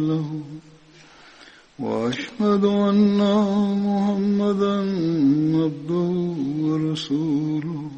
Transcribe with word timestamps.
له 0.00 0.40
وأشهد 1.78 2.64
أن 2.64 3.18
محمدا 3.86 4.76
عبده 5.64 6.12
ورسوله. 6.60 7.90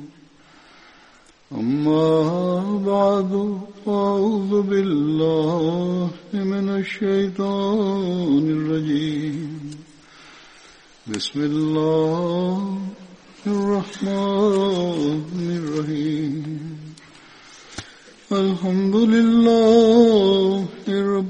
أما 1.53 2.79
بعد 2.87 3.59
فأعوذ 3.87 4.63
بالله 4.63 6.11
من 6.35 6.69
الشيطان 6.69 8.45
الرجيم. 8.57 9.61
بسم 11.07 11.41
الله 11.41 12.79
الرحمن 13.47 15.47
الرحيم. 15.63 16.71
الحمد 18.33 18.97
لله 18.97 20.69
رب 20.89 21.30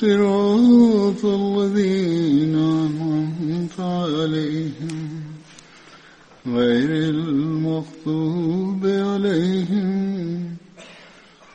صراط 0.00 1.24
الذين 1.24 2.56
أنعمت 2.56 3.76
عليهم 3.80 5.00
غير 6.46 6.90
المغضوب 7.14 8.82
عليهم 8.86 10.56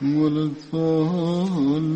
ولا 0.02 0.44
الضالين 0.52 1.88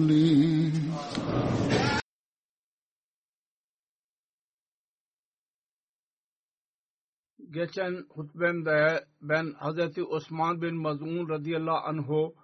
geçen 7.51 8.05
hutbemde 8.09 9.05
ben 9.21 9.53
Hazreti 9.53 10.03
Osman 10.03 10.61
bin 10.61 10.75
Mazun 10.75 11.29
radıyallahu 11.29 11.87
anhu 11.87 12.35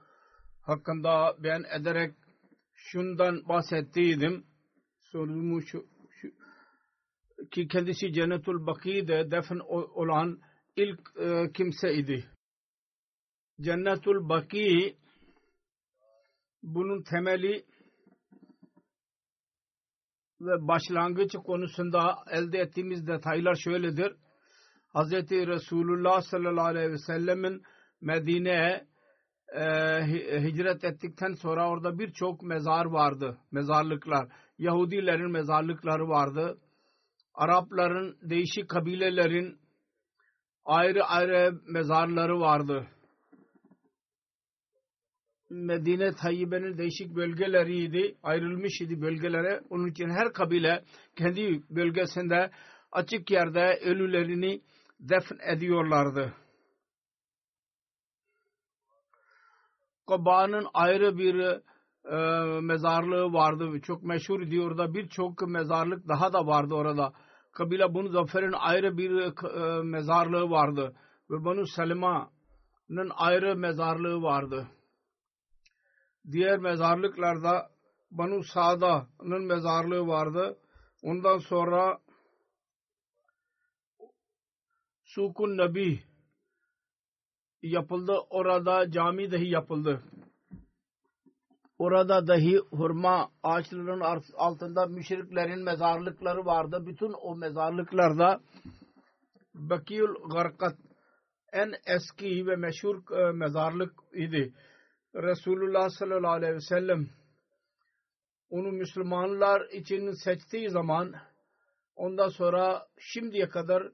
hakkında 0.61 1.35
beyan 1.43 1.63
ederek 1.63 2.13
şundan 2.77 3.47
bahsettiydim. 3.47 4.45
Sorumu 5.01 5.61
şu, 5.61 5.87
şu 6.21 6.29
ki 7.51 7.67
kendisi 7.67 8.13
Cennetul 8.13 8.67
Baki'de 8.67 9.31
defn 9.31 9.59
olan 9.69 10.39
ilk 10.75 10.99
e, 11.19 11.51
kimse 11.53 11.93
idi. 11.93 12.25
Cennetul 13.61 14.29
Baki 14.29 14.97
bunun 16.63 17.03
temeli 17.03 17.65
ve 20.41 20.67
başlangıç 20.67 21.31
konusunda 21.45 22.15
elde 22.31 22.59
ettiğimiz 22.59 23.07
detaylar 23.07 23.55
şöyledir. 23.55 24.15
Hz. 24.95 25.11
Resulullah 25.31 26.21
sallallahu 26.21 26.65
aleyhi 26.65 26.91
ve 26.91 26.97
sellemin 26.97 27.63
Medine'ye 28.01 28.87
e, 29.55 29.61
hicret 30.43 30.83
ettikten 30.83 31.33
sonra 31.33 31.69
orada 31.69 31.99
birçok 31.99 32.41
mezar 32.41 32.85
vardı. 32.85 33.37
Mezarlıklar. 33.51 34.27
Yahudilerin 34.57 35.31
mezarlıkları 35.31 36.07
vardı. 36.09 36.57
Arapların, 37.33 38.17
değişik 38.21 38.69
kabilelerin 38.69 39.59
ayrı 40.65 41.03
ayrı 41.03 41.61
mezarları 41.67 42.39
vardı. 42.39 42.87
Medine 45.49 46.11
Tayyibe'nin 46.15 46.77
değişik 46.77 47.15
bölgeleriydi. 47.15 48.15
Ayrılmış 48.23 48.81
idi 48.81 49.01
bölgelere. 49.01 49.61
Onun 49.69 49.87
için 49.87 50.09
her 50.09 50.33
kabile 50.33 50.83
kendi 51.15 51.61
bölgesinde 51.69 52.51
açık 52.91 53.31
yerde 53.31 53.79
ölülerini 53.85 54.61
defn 54.99 55.55
ediyorlardı. 55.55 56.33
Kaba'nın 60.07 60.67
ayrı 60.73 61.17
bir 61.17 61.39
e, 62.05 62.61
mezarlığı 62.61 63.33
vardı. 63.33 63.81
Çok 63.81 64.03
meşhur 64.03 64.51
diyor 64.51 64.77
da 64.77 64.93
birçok 64.93 65.47
mezarlık 65.47 66.07
daha 66.07 66.33
da 66.33 66.47
vardı 66.47 66.73
orada. 66.73 67.13
Kabile 67.51 67.93
Bunu 67.93 68.09
Zafer'in 68.09 68.53
ayrı 68.53 68.97
bir 68.97 69.11
e, 69.11 69.83
mezarlığı 69.83 70.49
vardı. 70.49 70.95
Ve 71.29 71.45
Banu 71.45 71.67
Selma'nın 71.67 73.11
ayrı 73.15 73.55
mezarlığı 73.55 74.21
vardı. 74.21 74.67
Diğer 76.31 76.59
mezarlıklarda 76.59 77.69
Banu 78.11 78.43
Sa'da'nın 78.43 79.45
mezarlığı 79.45 80.07
vardı. 80.07 80.57
Ondan 81.03 81.37
sonra 81.37 81.99
Sukun 85.03 85.57
Nabi 85.57 86.06
yapıldı. 87.69 88.17
Orada 88.29 88.91
cami 88.91 89.31
dahi 89.31 89.49
yapıldı. 89.49 90.01
Orada 91.77 92.27
dahi 92.27 92.57
hurma 92.57 93.29
ağaçlarının 93.43 94.21
altında 94.37 94.85
müşriklerin 94.85 95.63
mezarlıkları 95.63 96.45
vardı. 96.45 96.83
Bütün 96.85 97.13
o 97.21 97.35
mezarlıklarda 97.35 98.39
Bakiyul 99.53 100.29
Garkat 100.29 100.75
en 101.53 101.73
eski 101.87 102.47
ve 102.47 102.55
meşhur 102.55 103.11
e, 103.11 103.31
mezarlık 103.31 103.93
idi. 104.13 104.53
Resulullah 105.15 105.89
sallallahu 105.89 106.31
aleyhi 106.31 106.53
ve 106.53 106.61
sellem 106.61 107.09
onu 108.49 108.71
Müslümanlar 108.71 109.69
için 109.69 110.11
seçtiği 110.11 110.69
zaman 110.69 111.13
ondan 111.95 112.29
sonra 112.29 112.87
şimdiye 112.99 113.49
kadar 113.49 113.91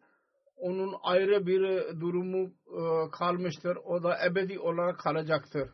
onun 0.63 0.95
ayrı 1.03 1.47
bir 1.47 1.61
durumu 1.99 2.53
e, 2.67 3.11
kalmıştır. 3.11 3.75
O 3.75 4.03
da 4.03 4.25
ebedi 4.25 4.59
olarak 4.59 4.99
kalacaktır. 4.99 5.69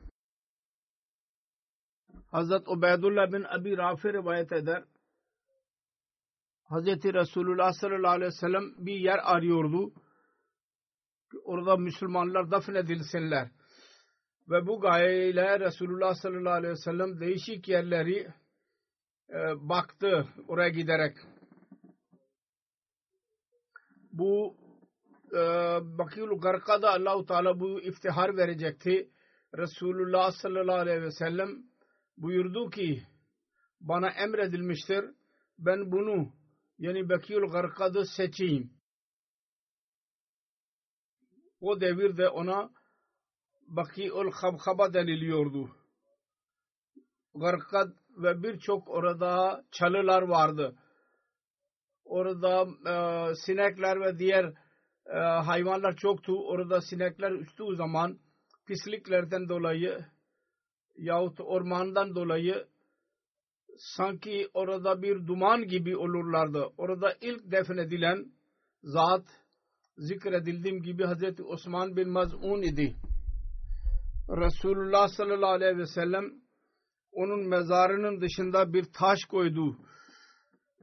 Hazret 2.32 2.68
Ubeydullah 2.68 3.32
bin 3.32 3.44
Abi 3.44 3.78
Rafi 3.78 4.14
rivayet 4.14 4.52
eder. 4.52 4.84
Hazreti 6.64 7.14
Resulullah 7.14 7.74
sallallahu 7.74 8.12
aleyhi 8.12 8.32
ve 8.32 8.40
sellem 8.40 8.86
bir 8.86 8.96
yer 8.96 9.20
arıyordu. 9.24 9.94
Orada 11.44 11.78
Müslümanlar 11.78 12.52
defnedilsinler. 12.52 13.52
Ve 14.50 14.68
bu 14.68 14.80
gayeyle 14.80 15.60
Resulullah 15.60 16.14
sallallahu 16.14 16.54
aleyhi 16.54 16.74
ve 16.74 16.78
sellem 16.78 17.20
değişik 17.20 17.68
yerleri 17.68 18.28
e, 19.30 19.70
baktı 19.70 20.28
oraya 20.48 20.70
giderek. 20.70 21.18
Bu 24.12 24.56
e, 25.34 25.42
Bakiyul 25.98 26.42
Garka'da 26.42 26.94
Allahu 26.94 27.26
Teala 27.26 27.60
bu 27.60 27.82
iftihar 27.82 28.38
verecekti. 28.38 29.10
Resulullah 29.58 30.32
sallallahu 30.32 30.80
aleyhi 30.80 31.02
ve 31.02 31.12
sellem 31.12 31.64
buyurdu 32.18 32.70
ki 32.70 33.04
bana 33.82 34.10
emredilmiştir 34.10 35.06
ben 35.60 35.92
bunu 35.92 36.34
yani 36.78 37.10
Bakiyul 37.10 37.52
Garka'da 37.52 38.06
seçeyim. 38.06 38.72
O 41.62 41.82
devirde 41.82 42.30
ona 42.30 42.72
Bakiul 43.68 44.32
Habhaba 44.32 44.94
deniliyordu. 44.94 45.70
Garkad 47.36 47.92
ve 48.18 48.44
birçok 48.44 48.90
orada 48.90 49.64
çalılar 49.72 50.22
vardı. 50.22 50.76
Orada 52.06 52.68
e, 52.90 53.36
sinekler 53.36 54.02
ve 54.02 54.20
diğer 54.20 54.54
e, 55.14 55.20
hayvanlar 55.20 55.96
çoktu. 55.96 56.48
Orada 56.48 56.82
sinekler 56.82 57.32
uçtuğu 57.32 57.76
zaman 57.76 58.20
pisliklerden 58.68 59.50
dolayı 59.50 60.06
yahut 60.98 61.42
ormandan 61.42 62.16
dolayı 62.16 62.68
sanki 63.78 64.48
orada 64.54 65.02
bir 65.02 65.28
duman 65.28 65.68
gibi 65.68 65.98
olurlardı. 65.98 66.66
Orada 66.78 67.14
ilk 67.22 67.52
defnedilen 67.52 68.26
zat 68.84 69.26
zikredildiğim 69.98 70.82
gibi 70.82 71.04
Hazreti 71.04 71.44
Osman 71.44 71.96
bin 71.96 72.10
Maz'un 72.10 72.62
idi. 72.62 72.96
Resulullah 74.30 75.08
sallallahu 75.08 75.52
aleyhi 75.52 75.78
ve 75.78 75.86
sellem 75.86 76.26
onun 77.12 77.48
mezarının 77.48 78.22
dışında 78.22 78.74
bir 78.74 78.84
taş 78.84 79.20
koydu 79.30 79.78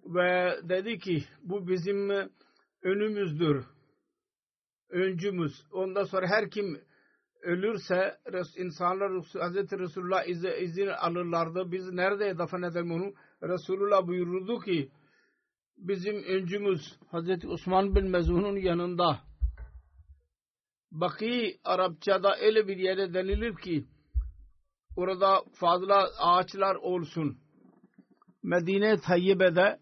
ve 0.05 0.59
dedi 0.69 0.99
ki 0.99 1.25
bu 1.43 1.69
bizim 1.69 2.11
önümüzdür. 2.83 3.76
Öncümüz. 4.89 5.65
Ondan 5.73 6.05
sonra 6.05 6.27
her 6.27 6.51
kim 6.51 6.81
ölürse 7.43 8.19
insanlar 8.57 9.23
Hz. 9.23 9.73
Resulullah 9.73 10.25
izin 10.63 10.87
alırlardı. 10.87 11.73
Biz 11.73 11.93
nerede 11.93 12.39
dafn 12.39 12.63
edelim 12.63 12.91
onu? 12.91 13.15
Resulullah 13.43 14.07
buyurdu 14.07 14.61
ki 14.61 14.91
bizim 15.77 16.17
öncümüz 16.17 16.99
Hz. 17.13 17.45
Osman 17.45 17.95
bin 17.95 18.11
Mezun'un 18.11 18.57
yanında 18.57 19.21
Baki 20.91 21.59
Arapçada 21.65 22.37
öyle 22.41 22.69
bir 22.69 22.77
yere 22.77 23.15
denilir 23.15 23.57
ki 23.57 23.85
orada 24.97 25.43
fazla 25.53 26.09
ağaçlar 26.19 26.75
olsun. 26.75 27.39
Medine 28.43 28.97
Tayyibe'de 29.01 29.79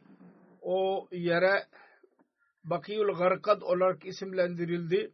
o 0.62 1.09
yere 1.12 1.67
Bakiyul 2.64 3.19
Garkad 3.19 3.62
olarak 3.62 4.06
isimlendirildi. 4.06 5.12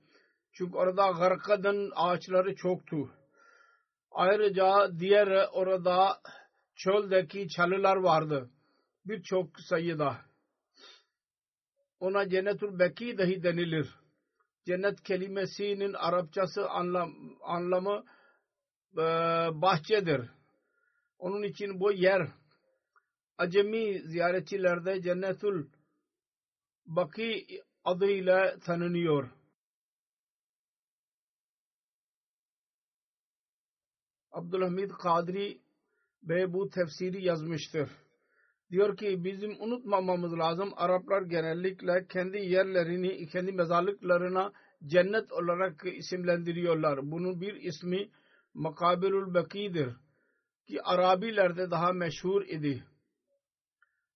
Çünkü 0.52 0.76
orada 0.76 1.10
Garkad'ın 1.10 1.92
ağaçları 1.96 2.54
çoktu. 2.54 3.10
Ayrıca 4.10 4.98
diğer 4.98 5.48
orada 5.52 6.20
çöldeki 6.76 7.48
çalılar 7.48 7.96
vardı. 7.96 8.50
Birçok 9.04 9.60
sayıda. 9.60 10.16
Ona 12.00 12.28
Cennetul 12.28 12.78
Beki 12.78 13.18
dahi 13.18 13.42
denilir. 13.42 13.88
Cennet 14.66 15.02
kelimesinin 15.02 15.92
Arapçası 15.92 16.68
anlam, 16.68 17.14
anlamı 17.42 18.04
e, 18.94 19.02
bahçedir. 19.62 20.30
Onun 21.18 21.42
için 21.42 21.80
bu 21.80 21.92
yer 21.92 22.28
Acemi 23.38 24.02
ziyaretçilerde 24.02 25.02
Cennetul 25.02 25.66
Baki 26.90 27.46
adıyla 27.84 28.58
tanınıyor. 28.58 29.30
Abdülhamid 34.32 34.90
Kadri 34.90 35.60
Bey 36.22 36.52
bu 36.52 36.70
tefsiri 36.70 37.24
yazmıştır. 37.24 37.90
Diyor 38.70 38.96
ki 38.96 39.24
bizim 39.24 39.50
unutmamamız 39.60 40.38
lazım. 40.38 40.72
Araplar 40.76 41.22
genellikle 41.22 42.06
kendi 42.06 42.38
yerlerini, 42.38 43.26
kendi 43.26 43.52
mezarlıklarına 43.52 44.52
cennet 44.86 45.32
olarak 45.32 45.84
isimlendiriyorlar. 45.84 47.10
Bunun 47.10 47.40
bir 47.40 47.54
ismi 47.54 48.10
Makabirul 48.54 49.34
Baki'dir. 49.34 49.96
Ki 50.66 50.82
Arabilerde 50.82 51.70
daha 51.70 51.92
meşhur 51.92 52.42
idi. 52.42 52.84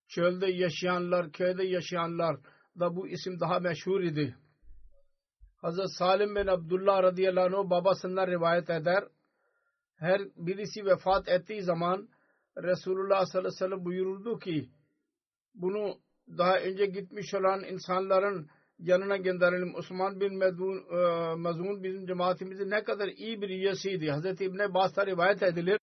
Çölde 0.08 0.46
yaşayanlar, 0.46 1.32
köyde 1.32 1.64
yaşayanlar 1.64 2.36
da 2.80 2.96
bu 2.96 3.08
isim 3.08 3.40
daha 3.40 3.58
meşhur 3.58 4.00
idi. 4.00 4.36
Hazret 5.56 5.90
Salim 5.98 6.36
bin 6.36 6.46
Abdullah 6.46 7.02
radıyallahu 7.02 7.58
anh 7.58 7.70
babasından 7.70 8.26
rivayet 8.26 8.70
eder. 8.70 9.04
Her 9.96 10.20
birisi 10.36 10.84
vefat 10.84 11.28
ettiği 11.28 11.62
zaman 11.62 12.08
Resulullah 12.56 13.26
sallallahu 13.26 13.48
aleyhi 13.48 13.54
ve 13.54 13.58
sellem 13.58 13.84
buyururdu 13.84 14.38
ki 14.38 14.68
bunu 15.54 15.98
daha 16.38 16.58
önce 16.58 16.86
gitmiş 16.86 17.34
olan 17.34 17.64
insanların 17.64 18.48
yanına 18.78 19.16
gönderelim. 19.16 19.74
Osman 19.74 20.20
bin 20.20 20.38
Medun, 20.38 20.76
e, 20.76 21.34
Mazun 21.34 21.82
bizim 21.82 22.06
cemaatimizin 22.06 22.70
ne 22.70 22.84
kadar 22.84 23.08
iyi 23.08 23.42
bir 23.42 23.48
üyesiydi. 23.48 24.10
Hazreti 24.10 24.44
İbn 24.44 24.58
Abbas'ta 24.58 25.06
rivayet 25.06 25.42
edilir. 25.42 25.78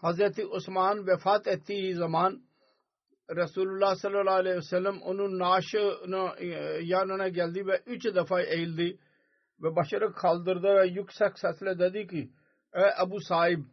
Hazreti 0.00 0.46
Osman 0.46 1.06
vefat 1.06 1.46
ettiği 1.46 1.94
zaman 1.94 2.42
Resulullah 3.30 3.96
sallallahu 3.96 4.34
aleyhi 4.34 4.56
ve 4.56 4.62
sellem 4.62 5.02
onun 5.02 5.38
naaşına 5.38 6.34
e, 6.38 6.46
yanına 6.82 7.28
geldi 7.28 7.66
ve 7.66 7.82
üç 7.86 8.04
defa 8.04 8.42
eğildi 8.42 8.98
ve 9.62 9.76
başarı 9.76 10.12
kaldırdı 10.12 10.74
ve 10.74 10.86
yüksek 10.86 11.38
sesle 11.38 11.78
dedi 11.78 12.06
ki 12.06 12.30
Ey 12.72 12.90
Ebu 13.06 13.20
sahib 13.20 13.64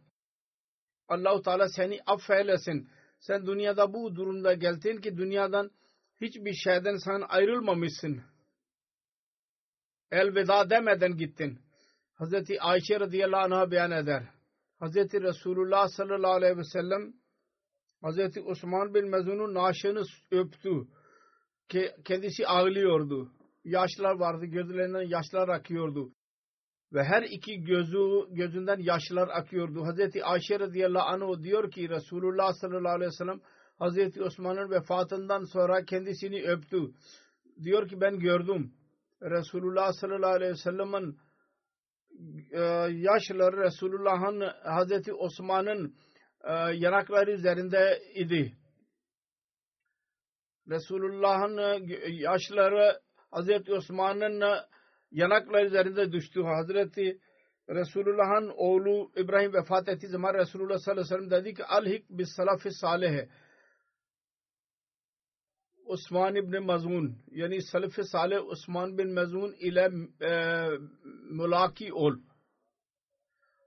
Allahu 1.08 1.42
Teala 1.42 1.68
seni 1.68 2.00
affeylesin. 2.06 2.88
Sen 3.18 3.46
dünyada 3.46 3.92
bu 3.92 4.16
durumda 4.16 4.54
geldin 4.54 5.00
ki 5.00 5.16
dünyadan 5.16 5.70
hiçbir 6.20 6.54
şeyden 6.54 6.96
sen 6.96 7.22
ayrılmamışsın. 7.28 8.22
Elveda 10.10 10.70
demeden 10.70 11.16
gittin. 11.16 11.58
Hazreti 12.14 12.60
Ayşe 12.60 13.00
radıyallahu 13.00 13.44
anh'a 13.44 13.70
beyan 13.70 13.90
eder. 13.90 14.22
Hazreti 14.78 15.22
Resulullah 15.22 15.88
sallallahu 15.88 16.32
aleyhi 16.32 16.56
ve 16.56 16.64
sellem 16.64 17.14
Hazreti 18.02 18.40
Osman 18.40 18.94
bin 18.94 19.10
Mezun'un 19.10 19.54
naaşını 19.54 20.02
öptü. 20.30 20.70
Kendisi 22.04 22.46
ağlıyordu. 22.46 23.32
Yaşlar 23.64 24.14
vardı. 24.14 24.46
Gözlerinden 24.46 25.08
yaşlar 25.08 25.48
akıyordu. 25.48 26.12
Ve 26.92 27.04
her 27.04 27.22
iki 27.22 27.64
gözü 27.64 27.98
gözünden 28.30 28.78
yaşlar 28.78 29.28
akıyordu. 29.28 29.84
Hazreti 29.84 30.24
Ayşe 30.24 30.60
radıyallahu 30.60 31.04
anh 31.04 31.42
diyor 31.42 31.70
ki 31.70 31.88
Resulullah 31.88 32.52
sallallahu 32.52 32.94
aleyhi 32.94 33.10
ve 33.10 33.16
sellem 33.16 33.40
Hazreti 33.78 34.22
Osman'ın 34.22 34.70
vefatından 34.70 35.44
sonra 35.44 35.84
kendisini 35.84 36.42
öptü. 36.42 36.78
Diyor 37.62 37.88
ki 37.88 38.00
ben 38.00 38.18
gördüm. 38.18 38.72
Resulullah 39.22 39.92
sallallahu 39.92 40.30
aleyhi 40.30 40.52
ve 40.52 40.56
sellem'in 40.56 41.18
e, 42.52 42.60
yaşları 42.92 43.56
Resulullah'ın 43.56 44.40
Hazreti 44.64 45.12
Osman'ın 45.12 45.94
yanakları 46.74 47.30
üzerinde 47.30 48.02
idi. 48.14 48.56
Resulullah'ın 50.68 51.86
yaşları 52.08 53.00
Hazreti 53.30 53.72
Osman'ın 53.72 54.60
yanakları 55.10 55.66
üzerinde 55.66 56.12
düştü. 56.12 56.42
Hazreti 56.42 57.18
Resulullah'ın 57.68 58.52
oğlu 58.56 59.12
İbrahim 59.16 59.52
vefat 59.52 59.88
ettiği 59.88 60.08
zaman 60.08 60.34
Resulullah 60.34 60.78
sallallahu 60.78 61.14
aleyhi 61.14 61.24
ve 61.24 61.28
sellem 61.28 61.44
dedi 61.44 61.54
ki 61.54 61.64
alhik 61.64 62.10
bis 62.10 62.28
salafi 62.36 62.70
salih 62.70 63.26
Osman 65.86 66.34
ibn 66.36 66.62
Mazun 66.62 67.16
yani 67.30 67.62
salaf-ı 67.62 68.04
salih 68.04 68.46
Osman 68.46 68.98
bin 68.98 69.14
Mazun 69.14 69.52
ile 69.52 69.90
e, 70.20 70.64
mülaki 71.30 71.92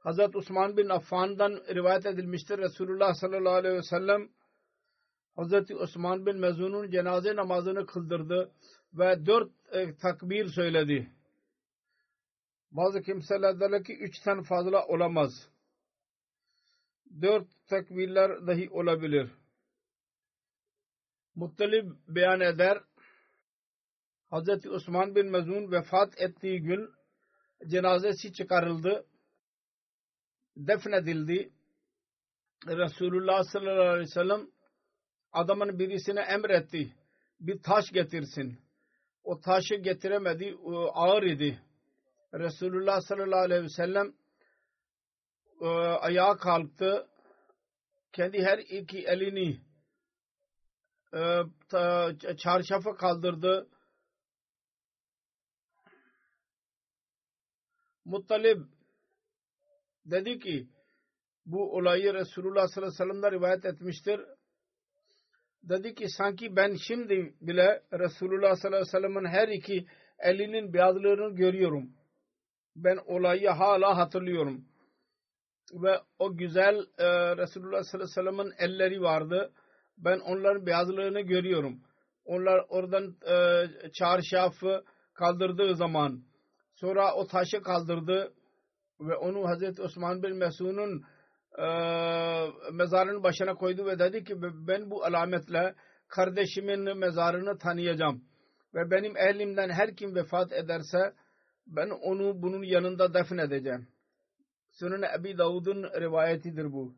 ol. 0.06 0.10
Hazret 0.10 0.36
Osman 0.36 0.78
bin 0.78 0.90
Affan'dan 0.90 1.52
rivayet 1.76 2.06
edilmiştir. 2.06 2.58
Resulullah 2.58 3.14
sallallahu 3.14 3.54
aleyhi 3.54 3.76
ve 3.76 3.84
sellem 3.84 4.30
Hazreti 5.36 5.76
Osman 5.76 6.26
bin 6.26 6.40
Mazun'un 6.40 6.92
cenaze 6.92 7.36
namazını 7.36 7.86
kıldırdı 7.86 8.52
ve 8.94 9.26
dört 9.26 9.52
e, 9.72 9.96
takbir 9.96 10.48
söyledi. 10.48 11.12
Bazı 12.72 13.02
kimseler 13.02 13.60
derler 13.60 13.84
ki 13.84 13.98
üçten 13.98 14.44
fazla 14.44 14.88
olamaz. 14.88 15.50
Dört 17.22 17.48
tekbirler 17.68 18.48
dahi 18.48 18.70
olabilir. 18.70 19.32
Muttalib 21.36 21.92
beyan 22.08 22.42
eder. 22.42 22.82
Hz. 24.32 24.68
Osman 24.68 25.16
bin 25.16 25.32
Mezun 25.32 25.72
vefat 25.72 26.22
ettiği 26.22 26.62
gün 26.62 26.90
cenazesi 27.68 28.34
çıkarıldı. 28.34 29.06
Defnedildi. 30.58 31.54
Resulullah 32.68 33.44
sallallahu 33.44 33.90
aleyhi 33.90 34.08
ve 34.08 34.14
sellem 34.14 34.48
adamın 35.32 35.80
birisine 35.80 36.22
emretti. 36.22 36.96
Bir 37.40 37.62
taş 37.62 37.92
getirsin. 37.92 38.60
O 39.24 39.40
taşı 39.42 39.76
getiremedi. 39.76 40.58
Ağır 40.94 41.24
idi. 41.24 41.62
Resulullah 42.34 43.02
sallallahu 43.02 43.40
aleyhi 43.40 43.64
ve 43.64 43.70
sellem 43.70 44.14
e, 45.62 45.68
ayağa 45.68 46.38
kalktı. 46.38 47.08
Kendi 48.14 48.44
her 48.44 48.58
iki 48.60 49.00
elini 49.00 49.62
e, 51.14 52.38
çarşafa 52.38 52.96
kaldırdı. 52.96 53.70
Muttalib 58.06 58.75
dedi 60.06 60.40
ki 60.40 60.68
bu 61.46 61.76
olayı 61.76 62.14
Resulullah 62.14 62.68
sallallahu 62.68 62.94
aleyhi 62.94 63.10
ve 63.10 63.14
sellem'den 63.14 63.32
rivayet 63.32 63.66
etmiştir. 63.66 64.22
Dedi 65.64 65.96
ki 65.96 66.10
sanki 66.10 66.56
ben 66.56 66.76
şimdi 66.88 67.34
bile 67.42 67.84
Resulullah 67.94 68.56
sallallahu 68.56 68.68
aleyhi 68.68 68.88
ve 68.88 69.00
sellem'in 69.00 69.26
her 69.26 69.48
iki 69.48 69.86
elinin 70.20 70.74
beyazlığını 70.74 71.36
görüyorum 71.36 71.90
ben 72.76 72.98
olayı 73.06 73.50
hala 73.50 73.98
hatırlıyorum. 73.98 74.66
ve 75.74 76.00
o 76.20 76.38
güzel 76.38 76.76
e, 76.98 77.38
Resulullah 77.38 77.84
sallallahu 77.84 78.10
aleyhi 78.22 78.38
ve 78.38 78.48
sellem'in 78.48 78.54
elleri 78.58 79.02
vardı. 79.02 79.54
Ben 79.98 80.20
onların 80.20 80.66
beyazlığını 80.66 81.22
görüyorum. 81.22 81.82
Onlar 82.26 82.66
oradan 82.70 83.16
e, 83.28 83.66
çarşafı 83.92 84.84
kaldırdığı 85.14 85.76
zaman 85.76 86.24
sonra 86.76 87.16
o 87.16 87.28
taşı 87.28 87.62
kaldırdı 87.62 88.34
ve 89.00 89.16
onu 89.16 89.48
Hazreti 89.48 89.82
Osman 89.82 90.24
bin 90.24 90.36
Mesud'un 90.36 91.04
e, 91.58 91.66
mezarının 92.72 93.24
başına 93.24 93.56
koydu 93.56 93.86
ve 93.86 94.00
dedi 94.00 94.24
ki 94.24 94.36
ben 94.42 94.92
bu 94.92 95.06
alametle 95.06 95.76
kardeşimin 96.08 96.98
mezarını 96.98 97.58
tanıyacağım 97.58 98.24
ve 98.74 98.92
benim 98.92 99.18
ehlimden 99.18 99.70
her 99.70 99.96
kim 99.96 100.16
vefat 100.16 100.54
ederse 100.54 101.14
ben 101.68 101.90
onu 101.90 102.42
bunun 102.42 102.64
yanında 102.64 103.14
defn 103.14 103.38
edeceğim. 103.38 103.88
Sunan 104.72 105.04
Ebi 105.20 105.38
Davud'un 105.38 105.84
rivayetidir 105.84 106.72
bu. 106.72 106.96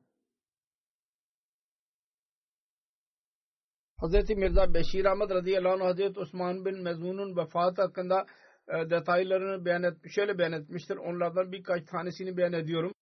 Hz. 4.01 4.29
Mirza 4.29 4.73
Beşir 4.73 5.05
Ahmet 5.05 5.29
radıyallahu 5.29 5.85
anh 5.85 5.97
Hz. 5.97 6.17
Osman 6.17 6.65
bin 6.65 6.83
Mezun'un 6.83 7.37
vefatı 7.37 7.81
hakkında 7.81 8.25
e, 8.67 8.89
detaylarını 8.89 9.65
beyan 9.65 9.83
etmiş, 9.83 10.13
şöyle 10.13 10.37
beyan 10.37 10.51
etmiştir. 10.51 10.95
Onlardan 10.97 11.51
birkaç 11.51 11.85
tanesini 11.85 12.37
beyan 12.37 12.53
ediyorum. 12.53 12.93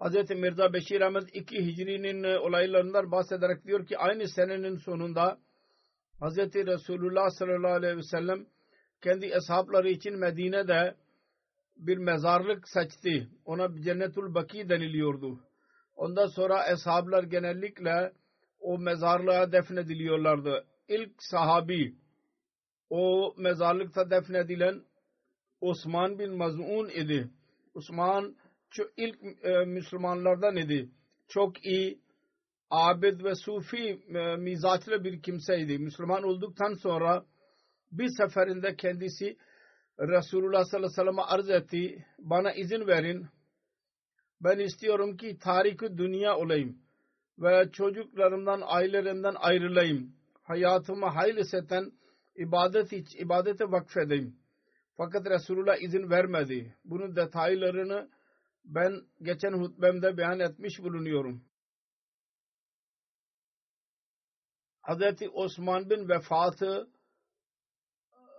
Hz. 0.00 0.30
Mirza 0.30 0.72
Beşir 0.72 1.00
Ahmet 1.00 1.36
2 1.36 1.66
Hicri'nin 1.66 2.22
e, 2.22 2.38
olaylarından 2.38 3.10
bahsederek 3.10 3.64
diyor 3.64 3.86
ki 3.86 3.98
aynı 3.98 4.28
senenin 4.28 4.76
sonunda 4.76 5.38
Hz. 6.20 6.38
Resulullah 6.54 7.30
sallallahu 7.30 7.72
aleyhi 7.72 7.96
ve 7.96 8.02
sellem 8.02 8.46
kendi 9.02 9.34
ashapları 9.34 9.88
için 9.88 10.18
Medine'de 10.18 10.94
bir 11.76 11.98
mezarlık 11.98 12.68
seçti. 12.68 13.28
Ona 13.44 13.82
Cennetul 13.82 14.34
Baki 14.34 14.68
deniliyordu. 14.68 15.40
Ondan 15.96 16.26
sonra 16.26 16.62
ashablar 16.62 17.22
genellikle 17.24 18.12
o 18.60 18.78
mezarlığa 18.78 19.52
defnediliyorlardı. 19.52 20.66
İlk 20.88 21.12
sahabi 21.18 21.94
o 22.90 23.34
mezarlıkta 23.38 24.10
defnedilen 24.10 24.82
Osman 25.60 26.18
bin 26.18 26.36
Maz'un 26.36 26.88
idi. 26.88 27.30
Osman 27.74 28.36
ilk 28.96 29.18
e, 29.44 29.64
Müslümanlardan 29.64 30.56
idi. 30.56 30.90
Çok 31.28 31.66
iyi 31.66 32.00
abid 32.70 33.24
ve 33.24 33.34
sufi 33.34 34.02
e, 34.14 34.36
mizaçlı 34.36 35.04
bir 35.04 35.22
kimseydi. 35.22 35.78
Müslüman 35.78 36.22
olduktan 36.22 36.74
sonra 36.74 37.24
bir 37.92 38.08
seferinde 38.08 38.76
kendisi 38.76 39.36
Resulullah 39.98 40.64
sallallahu 40.64 40.86
aleyhi 40.86 41.08
ve 41.08 41.12
sellem'e 41.12 41.22
arz 41.22 41.50
etti. 41.50 42.06
Bana 42.18 42.52
izin 42.52 42.86
verin. 42.86 43.26
Ben 44.40 44.58
istiyorum 44.58 45.16
ki 45.16 45.38
tarikü 45.38 45.98
dünya 45.98 46.36
olayım. 46.36 46.78
Ve 47.38 47.70
çocuklarımdan, 47.72 48.62
ailelerimden 48.64 49.34
ayrılayım. 49.38 50.12
Hayatımı 50.42 51.06
hayli 51.06 51.44
seten 51.44 51.92
ibadet 52.36 52.92
hiç, 52.92 53.16
ibadete 53.16 53.64
vakfedeyim. 53.64 54.36
Fakat 54.96 55.30
Resulullah 55.30 55.82
izin 55.82 56.10
vermedi. 56.10 56.76
Bunun 56.84 57.16
detaylarını 57.16 58.10
ben 58.64 59.02
geçen 59.22 59.52
hutbemde 59.52 60.16
beyan 60.16 60.40
etmiş 60.40 60.78
bulunuyorum. 60.82 61.44
Hazreti 64.82 65.28
Osman 65.28 65.90
bin 65.90 66.08
vefatı 66.08 66.90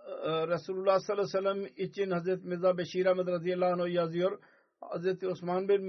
e, 0.06 0.48
Resulullah 0.48 0.98
sallallahu 1.00 1.38
aleyhi 1.38 1.46
ve 1.46 1.66
sellem 1.66 1.86
için 1.86 2.10
Hazreti 2.10 2.46
Mirza 2.46 2.78
Beşir 2.78 3.06
Ahmet 3.06 3.26
radıyallahu 3.26 3.82
anh 3.82 3.94
yazıyor. 3.94 4.42
Hazreti 4.80 5.28
Osman 5.28 5.68
bin 5.68 5.82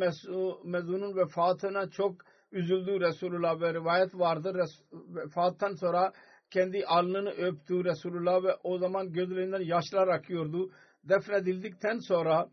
Mezun'un 0.63 1.15
vefatına 1.17 1.89
çok 1.89 2.15
üzüldü 2.53 2.99
Resulullah 2.99 3.61
ve 3.61 3.73
rivayet 3.73 4.15
vardır. 4.15 4.55
Vefattan 4.91 5.75
sonra 5.75 6.13
kendi 6.51 6.85
alnını 6.85 7.29
öptü 7.29 7.83
Resulullah 7.83 8.43
ve 8.43 8.55
o 8.63 8.77
zaman 8.77 9.13
gözlerinden 9.13 9.61
yaşlar 9.61 10.07
akıyordu. 10.07 10.71
Defnedildikten 11.03 11.97
sonra 11.97 12.49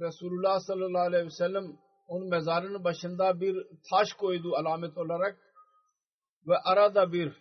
Resulullah 0.00 0.60
sallallahu 0.60 1.02
aleyhi 1.02 1.24
ve 1.24 1.30
sellem 1.30 1.64
onun 2.08 2.28
mezarının 2.28 2.84
başında 2.84 3.40
bir 3.40 3.66
taş 3.90 4.12
koydu 4.12 4.56
alamet 4.56 4.98
olarak 4.98 5.38
ve 6.46 6.56
arada 6.64 7.12
bir 7.12 7.32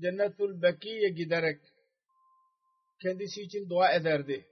Cennetul 0.00 0.62
Beki'ye 0.62 1.08
giderek 1.08 1.60
kendisi 3.02 3.42
için 3.42 3.68
dua 3.70 3.92
ederdi. 3.92 4.46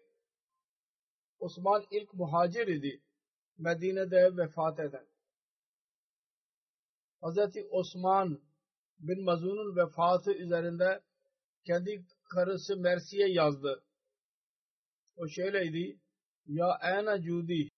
Osman 1.38 1.84
ilk 1.90 2.14
muhacir 2.14 2.66
idi. 2.66 3.00
Medine'de 3.58 4.36
vefat 4.36 4.80
eden. 4.80 5.09
Hz. 7.22 7.56
Osman 7.70 8.40
bin 8.98 9.24
Mazun'un 9.24 9.76
vefatı 9.76 10.32
üzerinde 10.32 11.00
kendi 11.66 12.04
karısı 12.34 12.76
Mersi'ye 12.76 13.28
yazdı. 13.28 13.84
O 15.16 15.28
şöyleydi. 15.28 16.00
Ya 16.46 16.78
ena 16.82 17.22
cudi. 17.22 17.68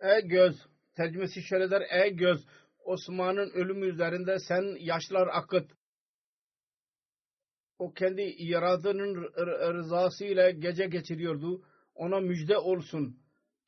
Ey 0.00 0.28
göz. 0.28 0.56
Tercümesi 0.96 1.42
şöyle 1.42 1.70
der. 1.70 1.82
Ey 1.90 2.16
göz. 2.16 2.46
Osman'ın 2.84 3.50
ölümü 3.50 3.86
üzerinde 3.86 4.38
sen 4.38 4.76
yaşlar 4.84 5.28
akıt 5.32 5.70
o 7.80 7.92
kendi 7.92 8.34
yaradının 8.38 9.14
rızası 9.74 10.24
ile 10.24 10.50
gece 10.52 10.86
geçiriyordu. 10.86 11.64
Ona 11.94 12.20
müjde 12.20 12.58
olsun 12.58 13.20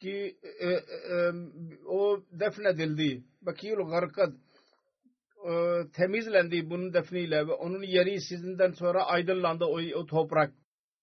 ki 0.02 0.36
e, 0.60 0.68
e, 0.68 1.32
o 1.86 2.22
defnedildi. 2.32 3.22
Bakiyul 3.42 3.90
garkad 3.90 4.32
e, 5.50 5.52
temizlendi 5.96 6.70
bunun 6.70 6.94
defniyle 6.94 7.46
ve 7.48 7.52
onun 7.52 7.82
yeri 7.82 8.20
sizinden 8.20 8.72
sonra 8.72 9.04
aydınlandı 9.04 9.64
o, 9.64 9.80
o 9.94 10.06
toprak. 10.06 10.52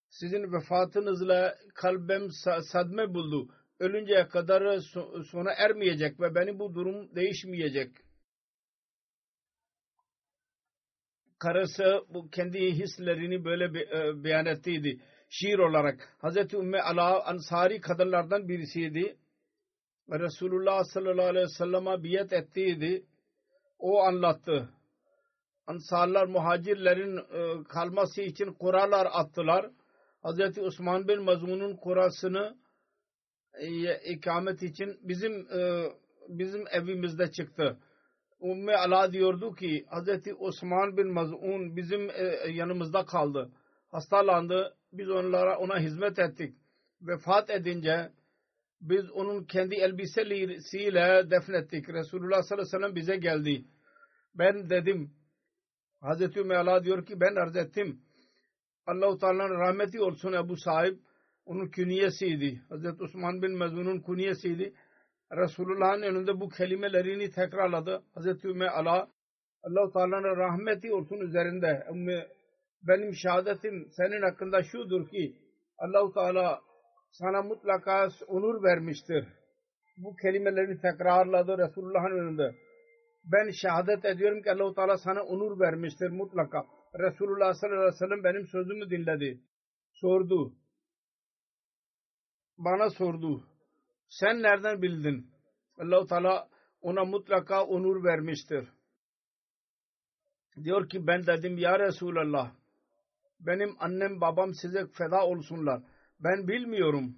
Sizin 0.10 0.54
vefatınızla 0.54 1.56
kalbim 1.76 2.30
sadme 2.72 3.14
buldu. 3.14 3.48
Ölünceye 3.80 4.28
kadar 4.28 4.80
sona 5.32 5.52
ermeyecek 5.52 6.20
ve 6.20 6.36
benim 6.36 6.60
bu 6.60 6.74
durum 6.74 7.16
değişmeyecek. 7.16 7.92
karısı 11.40 12.02
bu 12.10 12.30
kendi 12.30 12.60
hislerini 12.72 13.46
böyle 13.46 13.66
e, 13.66 14.24
beyan 14.24 14.46
ettiydi. 14.46 15.00
Şiir 15.30 15.60
olarak. 15.60 16.16
Hazreti 16.22 16.58
Ümmü 16.58 16.80
Ala 16.80 17.26
Ansari 17.26 17.82
kadınlardan 17.82 18.48
birisiydi. 18.48 19.18
Ve 20.10 20.20
Resulullah 20.20 20.84
sallallahu 20.84 21.28
aleyhi 21.28 21.46
ve 21.46 21.50
sellem'e 21.58 22.04
biyet 22.04 22.34
ettiydi. 22.34 23.06
O 23.80 24.02
anlattı. 24.04 24.70
Ansarlar 25.68 26.26
muhacirlerin 26.26 27.18
e, 27.18 27.64
kalması 27.64 28.22
için 28.22 28.54
kuralar 28.54 29.08
attılar. 29.12 29.72
Hazreti 30.22 30.62
Osman 30.62 31.08
bin 31.08 31.24
Mazmun'un 31.24 31.76
kurasını 31.76 32.58
e, 33.54 33.96
ikamet 34.14 34.64
için 34.64 35.00
bizim 35.02 35.34
e, 35.34 35.90
bizim 36.28 36.66
evimizde 36.72 37.32
çıktı 37.32 37.78
Umme 38.40 38.76
Ala 38.76 39.14
diyordu 39.14 39.56
ki 39.56 39.86
Hz. 39.92 40.34
Osman 40.40 40.98
bin 40.98 41.14
Maz'un 41.14 41.76
bizim 41.76 42.10
yanımızda 42.54 43.06
kaldı. 43.06 43.52
Hastalandı. 43.92 44.76
Biz 44.94 45.10
onlara 45.10 45.58
ona 45.58 45.80
hizmet 45.80 46.20
ettik. 46.20 46.56
Vefat 47.02 47.50
edince 47.50 48.10
biz 48.82 49.12
onun 49.12 49.44
kendi 49.44 49.76
elbisesiyle 49.76 51.32
defnettik. 51.32 51.90
Resulullah 51.90 52.42
sallallahu 52.42 52.68
aleyhi 52.68 52.76
ve 52.76 52.80
sellem 52.80 52.96
bize 52.96 53.16
geldi. 53.16 53.66
Ben 54.36 54.70
dedim. 54.70 55.12
Ümmü 56.38 56.56
Ala 56.56 56.84
diyor 56.84 57.06
ki 57.06 57.20
ben 57.20 57.36
arz 57.36 57.56
ettim. 57.56 58.02
Allah-u 58.86 59.18
Teala'nın 59.18 59.60
rahmeti 59.60 60.02
olsun 60.02 60.34
Ebu 60.34 60.58
Sahib 60.58 60.98
onun 61.46 61.68
künyesiydi. 61.68 62.62
Hz. 62.70 63.02
Osman 63.02 63.42
bin 63.42 63.58
Mazun'un 63.58 64.00
künyesiydi. 64.00 64.74
Resulullah'ın 65.32 66.02
önünde 66.02 66.40
bu 66.40 66.50
kelimelerini 66.50 67.30
tekrarladı. 67.30 68.04
Hazreti 68.14 68.48
Ümmü 68.48 68.68
Ala 68.68 69.10
Allah-u 69.64 69.92
Teala'nın 69.92 70.38
rahmeti 70.38 70.94
olsun 70.94 71.20
üzerinde. 71.20 71.88
Benim 72.82 73.14
şehadetim 73.14 73.88
senin 73.98 74.22
hakkında 74.22 74.64
şudur 74.64 75.10
ki 75.10 75.36
Allah-u 75.78 76.14
Teala 76.14 76.62
sana 77.12 77.42
mutlaka 77.42 78.10
onur 78.28 78.64
vermiştir. 78.64 79.28
Bu 79.98 80.16
kelimelerini 80.16 80.82
tekrarladı 80.82 81.58
Resulullah'ın 81.58 82.20
önünde. 82.20 82.56
Ben 83.24 83.52
şehadet 83.62 84.06
ediyorum 84.06 84.42
ki 84.42 84.52
Allah-u 84.52 84.76
Teala 84.76 84.98
sana 84.98 85.24
onur 85.24 85.60
vermiştir 85.60 86.10
mutlaka. 86.10 86.66
Resulullah 87.00 87.54
sallallahu 87.54 87.82
aleyhi 87.82 87.94
ve 87.94 87.98
sellem 87.98 88.24
benim 88.24 88.48
sözümü 88.48 88.90
dinledi. 88.90 89.42
Sordu. 89.94 90.54
Bana 92.58 92.90
sordu 92.90 93.44
sen 94.10 94.42
nereden 94.42 94.82
bildin? 94.82 95.32
Allahu 95.78 96.08
Teala 96.08 96.50
ona 96.82 97.06
mutlaka 97.06 97.66
onur 97.66 98.04
vermiştir. 98.04 98.68
Diyor 100.64 100.90
ki 100.90 101.08
ben 101.08 101.28
dedim 101.28 101.58
ya 101.58 101.80
Resulallah 101.80 102.59
benim 103.40 103.76
annem 103.80 104.22
babam 104.22 104.54
size 104.54 104.88
feda 104.88 105.26
olsunlar. 105.26 105.84
Ben 106.20 106.48
bilmiyorum. 106.48 107.18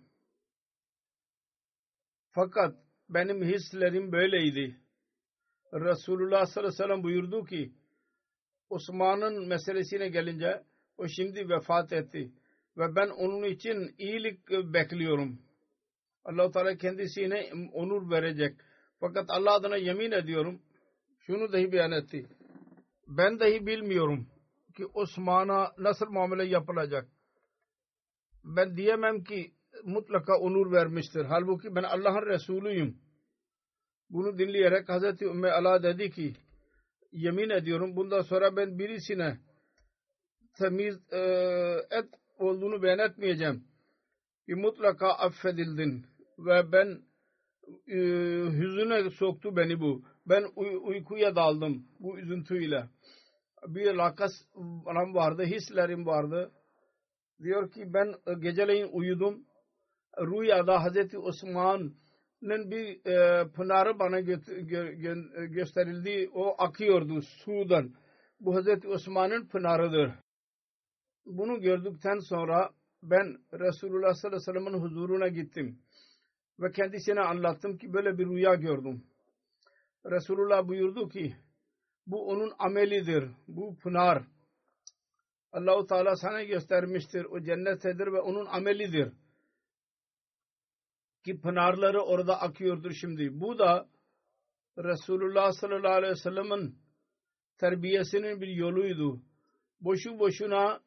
Fakat 2.31 2.75
benim 3.09 3.43
hislerim 3.43 4.11
böyleydi. 4.11 4.75
Resulullah 5.73 6.45
sallallahu 6.45 6.59
aleyhi 6.59 6.83
ve 6.83 6.87
sellem 6.87 7.03
buyurdu 7.03 7.45
ki 7.45 7.71
Osman'ın 8.69 9.47
meselesine 9.47 10.09
gelince 10.09 10.63
o 10.97 11.07
şimdi 11.07 11.49
vefat 11.49 11.93
etti 11.93 12.31
ve 12.77 12.95
ben 12.95 13.09
onun 13.09 13.43
için 13.43 13.95
iyilik 13.97 14.49
bekliyorum. 14.49 15.39
allah 16.25 16.51
Teala 16.51 16.77
kendisine 16.77 17.51
onur 17.73 18.11
verecek. 18.11 18.57
Fakat 18.99 19.25
Allah 19.29 19.53
adına 19.53 19.77
yemin 19.77 20.11
ediyorum 20.11 20.61
şunu 21.19 21.53
dahi 21.53 21.71
beyan 21.71 21.91
etti. 21.91 22.25
Ben 23.07 23.39
dahi 23.39 23.65
bilmiyorum 23.65 24.27
ki 24.71 24.85
Osman'a 24.85 25.71
nasıl 25.77 26.05
muamele 26.09 26.45
yapılacak. 26.45 27.09
Ben 28.43 28.77
diyemem 28.77 29.23
ki 29.23 29.51
mutlaka 29.83 30.37
onur 30.37 30.71
vermiştir. 30.71 31.25
Halbuki 31.25 31.75
ben 31.75 31.83
Allah'ın 31.83 32.25
Resulüyüm. 32.25 32.97
Bunu 34.09 34.37
dinleyerek 34.37 34.89
Hazreti 34.89 35.25
Ümmü 35.25 35.47
Ala 35.47 35.83
dedi 35.83 36.11
ki 36.11 36.33
yemin 37.11 37.49
ediyorum 37.49 37.95
bundan 37.95 38.21
sonra 38.21 38.55
ben 38.55 38.79
birisine 38.79 39.37
temiz 40.57 40.95
e, 41.11 41.19
et 41.91 42.09
olduğunu 42.37 42.83
beyan 42.83 42.99
etmeyeceğim. 42.99 43.63
Ki 44.45 44.55
mutlaka 44.55 45.07
affedildin 45.07 46.05
ve 46.37 46.71
ben 46.71 47.01
e, 47.87 47.97
hüzüne 48.51 49.09
soktu 49.09 49.55
beni 49.55 49.79
bu. 49.79 50.03
Ben 50.25 50.43
uy- 50.55 50.79
uykuya 50.83 51.35
daldım 51.35 51.87
bu 51.99 52.19
üzüntüyle. 52.19 52.89
Bir 53.67 53.93
lakas 53.93 54.31
vardı, 55.13 55.43
hislerim 55.43 56.05
vardı. 56.05 56.51
Diyor 57.43 57.71
ki 57.71 57.93
ben 57.93 58.13
geceleyin 58.39 58.89
uyudum. 58.91 59.45
Rüyada 60.19 60.83
Hazreti 60.83 61.17
Osman'ın 61.17 62.71
bir 62.71 63.05
e, 63.05 63.47
pınarı 63.51 63.99
bana 63.99 64.19
gö- 64.19 64.67
gö- 64.67 65.45
gösterildi. 65.45 66.29
O 66.33 66.55
akıyordu 66.57 67.21
sudan. 67.21 67.93
Bu 68.39 68.55
Hazreti 68.55 68.87
Osman'ın 68.87 69.47
pınarıdır. 69.47 70.11
Bunu 71.25 71.61
gördükten 71.61 72.19
sonra 72.19 72.69
ben 73.03 73.37
Resulullah 73.53 74.13
sallallahu 74.13 74.41
aleyhi 74.49 74.57
ve 74.57 74.69
sellem'in 74.69 74.83
huzuruna 74.83 75.27
gittim. 75.27 75.79
Ve 76.59 76.71
kendisine 76.71 77.21
anlattım 77.21 77.77
ki 77.77 77.93
böyle 77.93 78.17
bir 78.17 78.25
rüya 78.25 78.55
gördüm. 78.55 79.03
Resulullah 80.05 80.67
buyurdu 80.67 81.09
ki 81.09 81.35
bu 82.07 82.27
onun 82.27 82.53
amelidir. 82.59 83.29
Bu 83.47 83.77
pınar. 83.77 84.23
Allahu 85.51 85.87
Teala 85.87 86.15
sana 86.15 86.43
göstermiştir. 86.43 87.25
O 87.25 87.41
cennettedir 87.41 88.07
ve 88.07 88.19
onun 88.19 88.45
amelidir. 88.45 89.13
Ki 91.25 91.41
pınarları 91.41 92.01
orada 92.01 92.41
akıyordur 92.41 92.91
şimdi. 92.91 93.39
Bu 93.41 93.59
da 93.59 93.87
Resulullah 94.77 95.51
sallallahu 95.51 95.93
aleyhi 95.93 96.11
ve 96.11 96.15
sellem'in 96.15 96.79
terbiyesinin 97.57 98.41
bir 98.41 98.47
yoluydu. 98.47 99.21
Boşu 99.81 100.19
boşuna 100.19 100.79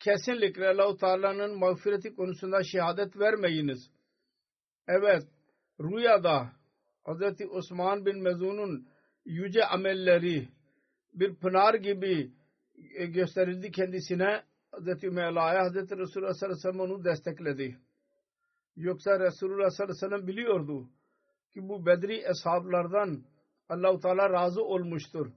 kesinlikle 0.00 0.68
Allah-u 0.68 0.96
Teala'nın 0.96 1.58
mağfireti 1.58 2.14
konusunda 2.14 2.64
şehadet 2.64 3.16
vermeyiniz. 3.16 3.90
Evet, 4.88 5.22
rüyada 5.80 6.52
Hz. 7.06 7.40
Osman 7.50 8.06
bin 8.06 8.22
Mezun'un 8.22 8.88
yüce 9.24 9.64
amelleri 9.64 10.48
bir 11.14 11.34
pınar 11.34 11.74
gibi 11.74 12.32
gösterildi 13.08 13.70
kendisine 13.70 14.42
Hz. 14.72 15.02
Mevla'ya 15.02 15.64
Hz. 15.64 15.74
Resulullah 15.74 16.34
sallallahu 16.34 16.44
aleyhi 16.44 16.56
ve 16.56 16.72
sellem 16.72 16.80
onu 16.80 17.04
destekledi. 17.04 17.78
Yoksa 18.76 19.20
Resulullah 19.20 19.70
sallallahu 19.70 19.92
aleyhi 19.92 20.12
ve 20.12 20.16
sellem 20.16 20.26
biliyordu 20.26 20.88
ki 21.54 21.68
bu 21.68 21.86
Bedri 21.86 22.16
eshablardan 22.16 23.24
Allah-u 23.68 24.00
Teala 24.00 24.30
razı 24.30 24.62
olmuştur. 24.62 25.32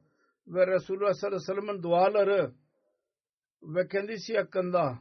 Ve 0.48 0.68
Resulullah 0.68 1.14
sallallahu 1.14 1.44
aleyhi 1.44 1.58
ve 1.58 1.62
sellem'in 1.62 1.84
duaları 1.84 2.52
ve 3.62 3.88
kendisi 3.88 4.38
hakkında 4.38 5.00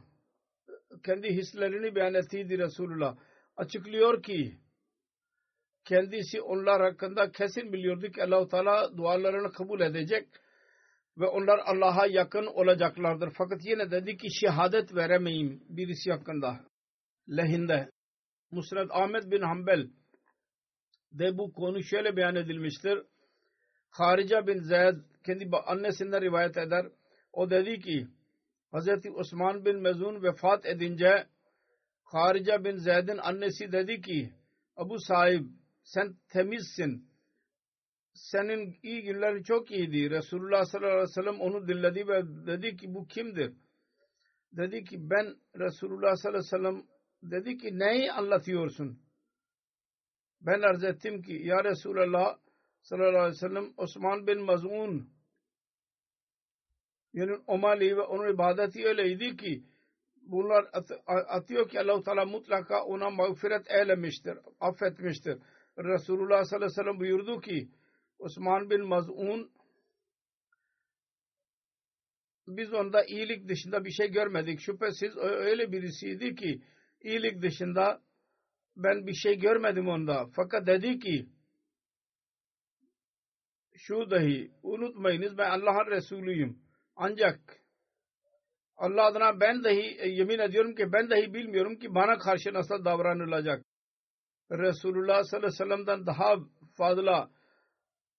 kendi 1.03 1.29
hislerini 1.29 1.95
beyan 1.95 2.13
ettiydi 2.13 2.57
Resulullah. 2.57 3.17
Açıklıyor 3.57 4.23
ki 4.23 4.57
kendisi 5.87 6.41
onlar 6.41 6.81
hakkında 6.81 7.31
kesin 7.31 7.73
biliyordu 7.73 8.11
ki 8.11 8.23
Allah-u 8.23 8.47
Teala 8.47 8.97
dualarını 8.97 9.51
kabul 9.51 9.81
edecek 9.81 10.27
ve 11.17 11.25
onlar 11.25 11.59
Allah'a 11.65 12.07
yakın 12.07 12.45
olacaklardır. 12.45 13.33
Fakat 13.37 13.65
yine 13.65 13.91
dedi 13.91 14.17
ki 14.17 14.27
şehadet 14.39 14.95
veremeyim 14.95 15.63
birisi 15.69 16.11
hakkında. 16.11 16.59
Lehinde. 17.29 17.89
Musnad 18.51 18.89
Ahmet 18.91 19.31
bin 19.31 19.41
Hanbel 19.41 19.89
de 21.11 21.37
bu 21.37 21.53
konu 21.53 21.83
şöyle 21.83 22.15
beyan 22.15 22.35
edilmiştir. 22.35 23.03
Harica 23.89 24.47
bin 24.47 24.59
Zeyd 24.59 24.95
kendi 25.25 25.57
annesinden 25.65 26.21
rivayet 26.21 26.57
eder. 26.57 26.85
O 27.33 27.49
dedi 27.49 27.79
ki 27.79 28.07
Hz. 28.73 28.87
Osman 29.15 29.65
bin 29.65 29.81
Mezun 29.81 30.23
vefat 30.23 30.65
edince 30.65 31.27
Harica 32.03 32.63
bin 32.63 32.75
Zeyd'in 32.75 33.17
annesi 33.17 33.71
dedi 33.71 34.01
ki 34.01 34.33
Abu 34.75 34.99
sahib 34.99 35.45
sen 35.93 36.15
temizsin. 36.29 37.09
Senin 38.13 38.79
iyi 38.83 39.03
günlerin 39.03 39.43
çok 39.43 39.71
iyiydi. 39.71 40.09
Resulullah 40.09 40.65
sallallahu 40.65 40.91
aleyhi 40.91 41.09
ve 41.09 41.13
sellem 41.13 41.39
onu 41.39 41.67
dinledi 41.67 42.07
ve 42.07 42.23
dedi 42.47 42.77
ki 42.77 42.93
bu 42.93 43.07
kimdir? 43.07 43.53
Dedi 44.51 44.83
ki 44.83 45.09
ben 45.09 45.35
Resulullah 45.59 46.15
sallallahu 46.15 46.39
aleyhi 46.39 46.45
ve 46.45 46.57
sellem 46.57 46.83
dedi 47.23 47.57
ki 47.57 47.79
neyi 47.79 48.11
anlatıyorsun? 48.11 48.99
Ben 50.41 50.61
arz 50.61 50.83
ettim 50.83 51.21
ki 51.21 51.33
ya 51.33 51.63
Resulullah 51.63 52.37
sallallahu 52.81 53.17
aleyhi 53.19 53.35
ve 53.35 53.47
sellem 53.47 53.73
Osman 53.77 54.27
bin 54.27 54.41
Mazun 54.41 55.09
yani 57.13 57.37
Omali 57.47 57.97
ve 57.97 58.01
onun 58.01 58.33
ibadeti 58.33 58.87
öyleydi 58.87 59.37
ki 59.37 59.63
bunlar 60.21 60.65
at- 60.73 61.03
atıyor 61.07 61.69
ki 61.69 61.79
Allah-u 61.79 62.03
Teala 62.03 62.25
mutlaka 62.25 62.83
ona 62.83 63.09
mağfiret 63.09 63.71
eylemiştir, 63.71 64.37
affetmiştir. 64.59 65.37
Resulullah 65.77 66.43
sallallahu 66.43 66.65
aleyhi 66.65 66.79
ve 66.79 66.83
sellem 66.83 66.99
buyurdu 66.99 67.41
ki 67.41 67.69
Osman 68.19 68.69
bin 68.69 68.87
Maz'un 68.87 69.51
biz 72.47 72.73
onda 72.73 73.05
iyilik 73.05 73.49
dışında 73.49 73.85
bir 73.85 73.91
şey 73.91 74.11
görmedik. 74.11 74.59
Şüphesiz 74.59 75.17
öyle 75.17 75.71
birisiydi 75.71 76.35
ki 76.35 76.61
iyilik 77.01 77.41
dışında 77.41 78.01
ben 78.75 79.07
bir 79.07 79.13
şey 79.13 79.39
görmedim 79.39 79.87
onda. 79.87 80.27
Fakat 80.35 80.67
dedi 80.67 80.99
ki 80.99 81.29
şu 83.75 84.11
dahi 84.11 84.51
unutmayınız 84.63 85.37
ben 85.37 85.49
Allah'ın 85.49 85.91
Resulüyüm. 85.91 86.59
Ancak 86.95 87.39
Allah 88.77 89.05
adına 89.05 89.39
ben 89.39 89.63
dahi 89.63 90.09
yemin 90.09 90.39
ediyorum 90.39 90.75
ki 90.75 90.93
ben 90.93 91.09
dahi 91.09 91.33
bilmiyorum 91.33 91.79
ki 91.79 91.95
bana 91.95 92.17
karşı 92.17 92.53
nasıl 92.53 92.85
davranılacak. 92.85 93.65
Resulullah 94.51 95.23
sallallahu 95.23 95.47
aleyhi 95.47 95.53
ve 95.53 95.65
sellem'den 95.65 96.05
daha 96.05 96.35
fazla 96.73 97.29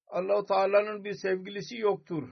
Allah-u 0.07 0.47
Teala'nın 0.47 1.05
bir 1.05 1.13
sevgilisi 1.13 1.77
yoktur. 1.77 2.29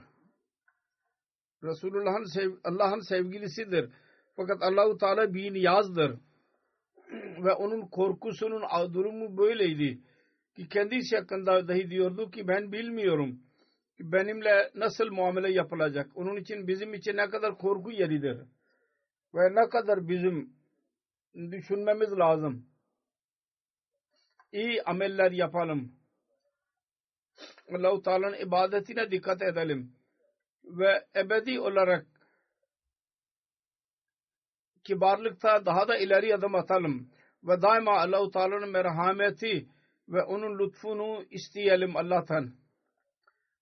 Resulullah'ın 1.63 2.23
sev 2.23 2.51
Allah'ın 2.63 2.99
sevgilisidir. 2.99 3.89
Fakat 4.35 4.63
Allah-u 4.63 4.97
Teala 4.97 5.33
bir 5.33 5.53
niyazdır. 5.53 6.17
Ve 7.43 7.53
onun 7.53 7.87
korkusunun 7.87 8.61
durumu 8.93 9.37
böyleydi. 9.37 10.01
Ki 10.55 10.69
kendisi 10.69 11.17
hakkında 11.17 11.67
dahi 11.67 11.89
diyordu 11.89 12.31
ki 12.31 12.47
ben 12.47 12.71
bilmiyorum. 12.71 13.39
Ki 13.97 14.11
benimle 14.11 14.71
nasıl 14.75 15.11
muamele 15.11 15.51
yapılacak. 15.51 16.11
Onun 16.15 16.35
için 16.35 16.67
bizim 16.67 16.93
için 16.93 17.17
ne 17.17 17.29
kadar 17.29 17.57
korku 17.57 17.91
yeridir. 17.91 18.37
Ve 19.33 19.55
ne 19.55 19.69
kadar 19.69 20.07
bizim 20.07 20.53
düşünmemiz 21.35 22.11
lazım. 22.11 22.65
İyi 24.51 24.83
ameller 24.83 25.31
yapalım. 25.31 25.91
Allah-u 27.75 28.01
Teala'nın 28.01 28.39
ibadetine 28.47 29.11
dikkat 29.11 29.41
edelim. 29.41 29.95
Ve 30.63 31.05
ebedi 31.15 31.59
olarak 31.59 32.05
kibarlıkta 34.83 35.65
daha 35.65 35.87
da 35.87 35.97
ileri 35.97 36.35
adım 36.35 36.55
atalım. 36.55 37.09
Ve 37.43 37.61
daima 37.61 37.99
Allah-u 37.99 38.31
Teala'nın 38.31 38.69
merhameti 38.69 39.67
ve 40.09 40.23
onun 40.23 40.59
lütfunu 40.59 41.25
isteyelim 41.31 41.95
Allah'tan. 41.97 42.53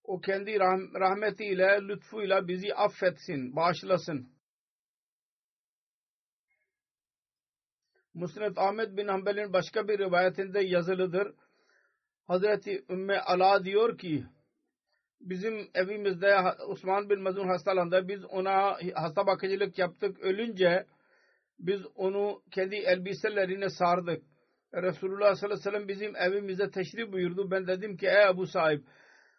O 0.04 0.20
kendi 0.20 0.50
rah- 0.50 1.00
rahmetiyle, 1.00 1.78
lütfuyla 1.88 2.48
bizi 2.48 2.74
affetsin, 2.74 3.56
bağışlasın. 3.56 4.35
Musned 8.16 8.56
Ahmet 8.56 8.96
bin 8.96 9.08
Hanbel'in 9.08 9.52
başka 9.52 9.88
bir 9.88 9.98
rivayetinde 9.98 10.60
yazılıdır. 10.60 11.34
Hazreti 12.26 12.84
Ümmü 12.90 13.18
Ala 13.18 13.64
diyor 13.64 13.98
ki 13.98 14.24
bizim 15.20 15.70
evimizde 15.74 16.36
Osman 16.68 17.10
bin 17.10 17.22
Mazun 17.22 17.48
hastalandı. 17.48 18.08
Biz 18.08 18.24
ona 18.24 18.76
hasta 18.94 19.26
bakıcılık 19.26 19.78
yaptık. 19.78 20.20
Ölünce 20.20 20.86
biz 21.58 21.80
onu 21.94 22.42
kendi 22.50 22.76
elbiselerine 22.76 23.68
sardık. 23.68 24.22
Resulullah 24.74 25.34
sallallahu 25.34 25.58
aleyhi 25.58 25.66
ve 25.66 25.70
sellem 25.70 25.88
bizim 25.88 26.16
evimize 26.16 26.70
teşrif 26.70 27.12
buyurdu. 27.12 27.50
Ben 27.50 27.66
dedim 27.66 27.96
ki 27.96 28.06
ey 28.06 28.30
Ebu 28.30 28.46
sahip 28.46 28.84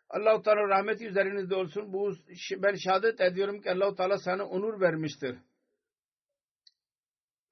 Allah-u 0.10 0.42
Teala 0.42 0.70
rahmeti 0.70 1.08
üzerinizde 1.08 1.56
olsun. 1.56 1.94
Bu 1.94 2.13
ben 2.58 2.76
şehadet 2.76 3.22
ediyorum 3.22 3.62
ki 3.62 3.72
Allah-u 3.72 3.96
Teala 3.96 4.18
sana 4.18 4.44
onur 4.44 4.82
vermiştir. 4.82 5.38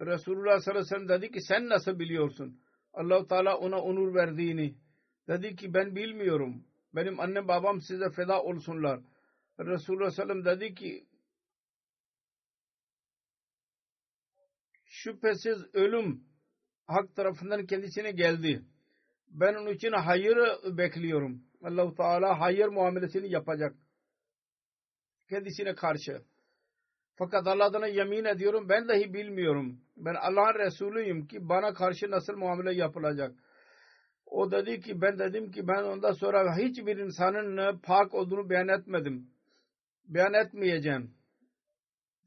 Resulullah 0.02 0.60
sallallahu 0.60 0.82
aleyhi 0.82 0.86
ve 0.86 1.08
sellem 1.08 1.10
dedi 1.10 1.32
ki 1.32 1.42
sen 1.42 1.70
nasıl 1.70 2.00
biliyorsun? 2.00 2.62
Allah-u 2.94 3.28
Teala 3.28 3.58
ona 3.58 3.82
onur 3.82 4.16
verdiğini. 4.16 4.76
Dedi 5.28 5.56
ki 5.56 5.74
ben 5.74 5.96
bilmiyorum. 5.96 6.66
Benim 6.96 7.20
annem 7.20 7.48
babam 7.48 7.82
size 7.82 8.10
feda 8.10 8.44
olsunlar. 8.44 9.00
Resulullah 9.60 10.12
sallallahu 10.12 10.32
aleyhi 10.32 10.46
ve 10.46 10.56
sellem 10.56 10.62
dedi 10.62 10.76
ki 10.76 11.08
şüphesiz 14.86 15.58
ölüm 15.74 16.24
hak 16.88 17.16
tarafından 17.16 17.66
kendisine 17.66 18.12
geldi. 18.12 18.66
Ben 19.28 19.54
onun 19.54 19.74
için 19.74 19.92
hayır 19.92 20.38
bekliyorum. 20.78 21.44
Allah-u 21.64 21.96
Teala 21.96 22.40
hayır 22.40 22.68
muamelesini 22.68 23.32
yapacak. 23.32 23.76
Kendisine 25.30 25.76
karşı. 25.76 26.22
Fakat 27.18 27.48
Allah'dan 27.48 27.88
yemin 27.88 28.26
ediyorum 28.26 28.70
ben 28.70 28.88
dahi 28.88 29.14
bilmiyorum. 29.14 29.82
Ben 29.98 30.16
Allah'ın 30.16 30.60
Resulüyüm 30.60 31.28
ki 31.28 31.50
bana 31.50 31.74
karşı 31.74 32.12
nasıl 32.12 32.38
muamele 32.38 32.74
yapılacak. 32.74 33.36
O 34.26 34.52
dedi 34.52 34.82
ki 34.82 35.02
ben 35.02 35.20
dedim 35.20 35.52
ki 35.52 35.68
ben 35.68 35.84
ondan 35.84 36.12
sonra 36.12 36.58
hiçbir 36.58 36.98
insanın 36.98 37.78
pak 37.78 38.14
olduğunu 38.14 38.50
beyan 38.50 38.68
etmedim. 38.68 39.30
Beyan 40.08 40.34
etmeyeceğim. 40.34 41.12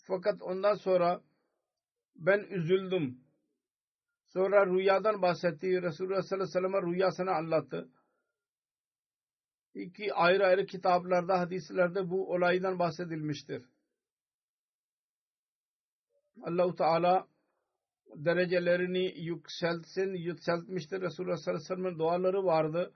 Fakat 0.06 0.42
ondan 0.42 0.74
sonra 0.74 1.20
ben 2.16 2.40
üzüldüm. 2.50 3.20
Sonra 4.26 4.66
rüyadan 4.66 5.22
bahsetti. 5.22 5.82
Resulullah 5.82 6.22
sallallahu 6.22 6.58
aleyhi 6.58 6.74
ve 6.74 6.80
sellem 6.80 6.92
rüyasını 6.92 7.30
anlattı. 7.30 7.88
İki 9.74 10.14
ayrı 10.14 10.46
ayrı 10.46 10.66
kitaplarda, 10.66 11.38
hadislerde 11.40 12.10
bu 12.10 12.32
olaydan 12.32 12.78
bahsedilmiştir. 12.78 13.62
Allahu 16.42 16.76
Teala 16.76 17.26
derecelerini 18.14 19.20
yükseltsin, 19.20 20.14
yükseltmiştir. 20.14 21.00
Resulullah 21.00 21.36
sallallahu 21.36 21.62
aleyhi 21.62 21.70
ve 21.70 21.76
sellem'in 21.76 21.98
duaları 21.98 22.44
vardı 22.44 22.92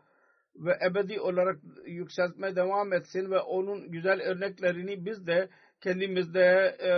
ve 0.57 0.79
ebedi 0.87 1.21
olarak 1.21 1.59
yükseltmeye 1.87 2.57
devam 2.57 2.93
etsin 2.93 3.31
ve 3.31 3.39
onun 3.39 3.91
güzel 3.91 4.21
örneklerini 4.21 5.05
biz 5.05 5.27
de 5.27 5.49
kendimizde 5.81 6.77
e, 6.81 6.93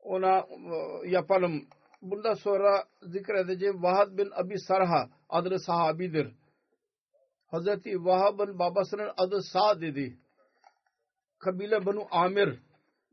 ona 0.00 0.38
e, 0.38 1.08
yapalım. 1.08 1.68
Bundan 2.02 2.34
sonra 2.34 2.84
zikredeceğim 3.02 3.82
Vahad 3.82 4.18
bin 4.18 4.30
Abi 4.34 4.58
Sarha 4.58 5.08
adlı 5.28 5.60
sahabidir. 5.60 6.34
Hazreti 7.46 8.04
Vahab'ın 8.04 8.58
babasının 8.58 9.10
adı 9.16 9.42
Sa'd 9.42 9.82
idi. 9.82 10.18
Kabile 11.38 11.86
Banu 11.86 12.06
Amir 12.10 12.58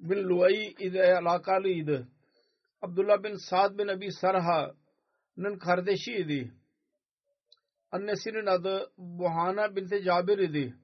bin 0.04 0.30
Luay 0.30 0.76
alakalıydı. 1.18 2.08
Abdullah 2.82 3.24
bin 3.24 3.36
Sa'd 3.36 3.78
bin 3.78 3.88
Abi 3.88 4.12
Sarha'nın 4.12 5.58
kardeşiydi. 5.60 6.54
Annesinin 7.92 8.46
adı 8.46 8.92
Buhana 8.98 9.76
binti 9.76 10.04
Cabir 10.04 10.38
idi. 10.38 10.76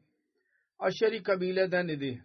Aşeri 0.80 1.24
kabileden 1.24 1.88
idi. 1.88 2.24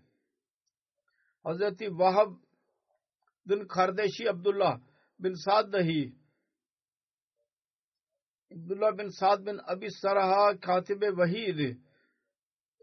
Hazreti 1.42 1.98
Vahab'ın 1.98 3.66
kardeşi 3.66 4.30
Abdullah 4.30 4.80
bin 5.18 5.34
Sa'd 5.34 5.72
dahi 5.72 6.12
Abdullah 8.52 8.98
bin 8.98 9.08
Sa'd 9.08 9.46
bin 9.46 9.60
Abi 9.66 9.90
Sarha 9.90 10.60
katibe 10.60 11.16
vahiy 11.16 11.50
idi. 11.50 11.78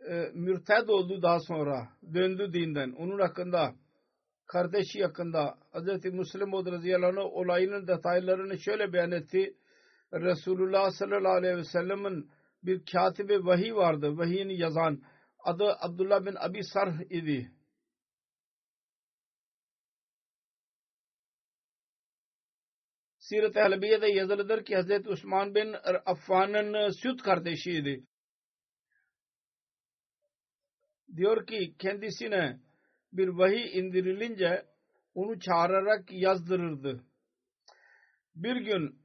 E, 0.10 0.32
mürted 0.34 0.88
oldu 0.88 1.22
daha 1.22 1.40
sonra. 1.40 1.90
Döndü 2.14 2.54
dinden. 2.54 2.92
Onun 2.92 3.20
hakkında 3.20 3.76
kardeşi 4.52 5.04
hakkında 5.04 5.58
Hz. 5.74 6.06
Müslim 6.06 6.52
radıyallahu 6.52 7.22
anh 7.22 7.34
olayının 7.34 7.88
detaylarını 7.88 8.60
şöyle 8.60 8.94
beyan 8.94 9.12
etti. 9.12 9.58
Resulullah 10.14 10.92
sallallahu 10.92 11.34
aleyhi 11.34 11.58
ve 11.58 11.64
sellem'in 11.64 12.32
bir 12.64 12.86
katibe 12.86 13.46
vahiy 13.46 13.74
vardı. 13.74 14.18
Vahiyini 14.18 14.60
yazan 14.60 15.04
adı 15.40 15.76
Abdullah 15.80 16.26
bin 16.26 16.36
Abi 16.36 16.64
Sarh 16.64 17.02
idi. 17.10 17.52
Sirat-ı 23.18 23.60
Halbiye'de 23.60 24.08
yazılıdır 24.08 24.66
ki 24.66 24.76
Hazreti 24.76 25.10
Osman 25.10 25.56
bin 25.56 25.76
Affan'ın 26.06 26.90
süt 26.90 27.22
kardeşiydi. 27.22 28.04
Diyor 31.16 31.48
ki 31.48 31.76
kendisine 31.80 32.60
bir 33.14 33.28
vahiy 33.28 33.80
indirilince 33.80 34.66
onu 35.16 35.40
çağırarak 35.40 36.12
yazdırırdı. 36.12 37.04
Bir 38.36 38.56
gün 38.56 39.02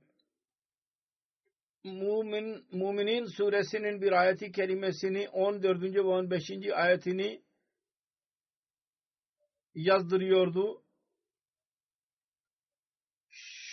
Mumin, 1.84 2.66
Muminin 2.72 3.24
suresinin 3.24 4.00
bir 4.00 4.12
ayeti 4.12 4.52
kelimesini 4.52 5.28
14. 5.28 5.82
ve 5.82 6.00
15. 6.00 6.50
ayetini 6.74 7.42
yazdırıyordu 9.74 10.82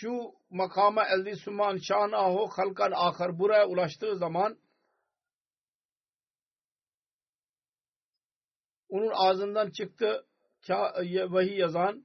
şu 0.04 0.34
makama 0.50 1.04
elde 1.08 1.36
suman 1.36 1.76
şanahu 1.76 2.48
halkan 2.56 2.92
ahar 2.94 3.38
buraya 3.38 3.66
ulaştığı 3.68 4.16
zaman 4.16 4.58
onun 8.94 9.10
ağzından 9.14 9.70
çıktı 9.70 10.26
vahiy 11.28 11.58
yazan 11.58 12.04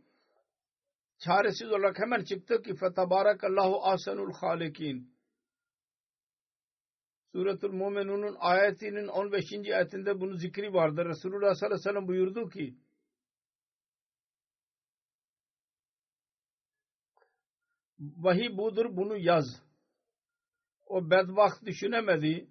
çaresiz 1.19 1.71
olarak 1.71 1.99
hemen 1.99 2.23
çıktı 2.23 2.61
ki 2.61 2.75
fetebarakallahu 2.75 3.85
ahsenul 3.85 4.33
halikin 4.33 5.15
Suretul 7.31 7.73
Muminun'un 7.73 8.35
ayetinin 8.39 9.07
15. 9.07 9.45
ayetinde 9.75 10.19
bunu 10.19 10.37
zikri 10.37 10.73
vardır. 10.73 11.05
Resulullah 11.05 11.55
sallallahu 11.55 11.65
aleyhi 11.65 11.87
ve 11.87 11.91
sellem 11.91 12.07
buyurdu 12.07 12.49
ki 12.49 12.77
vahiy 17.99 18.57
budur 18.57 18.85
bunu 18.97 19.17
yaz. 19.17 19.63
O 20.87 21.09
bedbaht 21.09 21.65
düşünemedi 21.65 22.49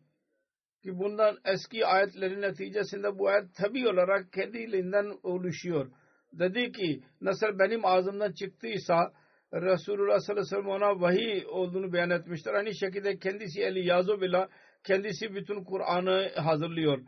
ki 0.82 0.98
bundan 0.98 1.38
eski 1.44 1.86
ayetlerin 1.86 2.42
neticesinde 2.42 3.18
bu 3.18 3.28
ayet 3.28 3.54
tabi 3.54 3.88
olarak 3.88 4.32
kendiliğinden 4.32 5.18
oluşuyor. 5.22 5.90
Dedi 6.32 6.72
ki 6.72 7.02
nasıl 7.20 7.58
benim 7.58 7.84
ağzımdan 7.84 8.32
çıktıysa 8.32 9.12
Resulullah 9.52 10.18
sallallahu 10.18 10.30
aleyhi 10.30 10.40
ve 10.40 10.44
sellem 10.44 10.68
ona 10.68 11.00
vahiy 11.00 11.44
olduğunu 11.46 11.92
beyan 11.92 12.10
etmiştir. 12.10 12.50
Aynı 12.50 12.74
şekilde 12.74 13.18
kendisi 13.18 13.62
eli 13.62 13.86
yazı 13.86 14.20
bile 14.20 14.48
kendisi 14.84 15.34
bütün 15.34 15.64
Kur'an'ı 15.64 16.30
hazırlıyor. 16.36 16.98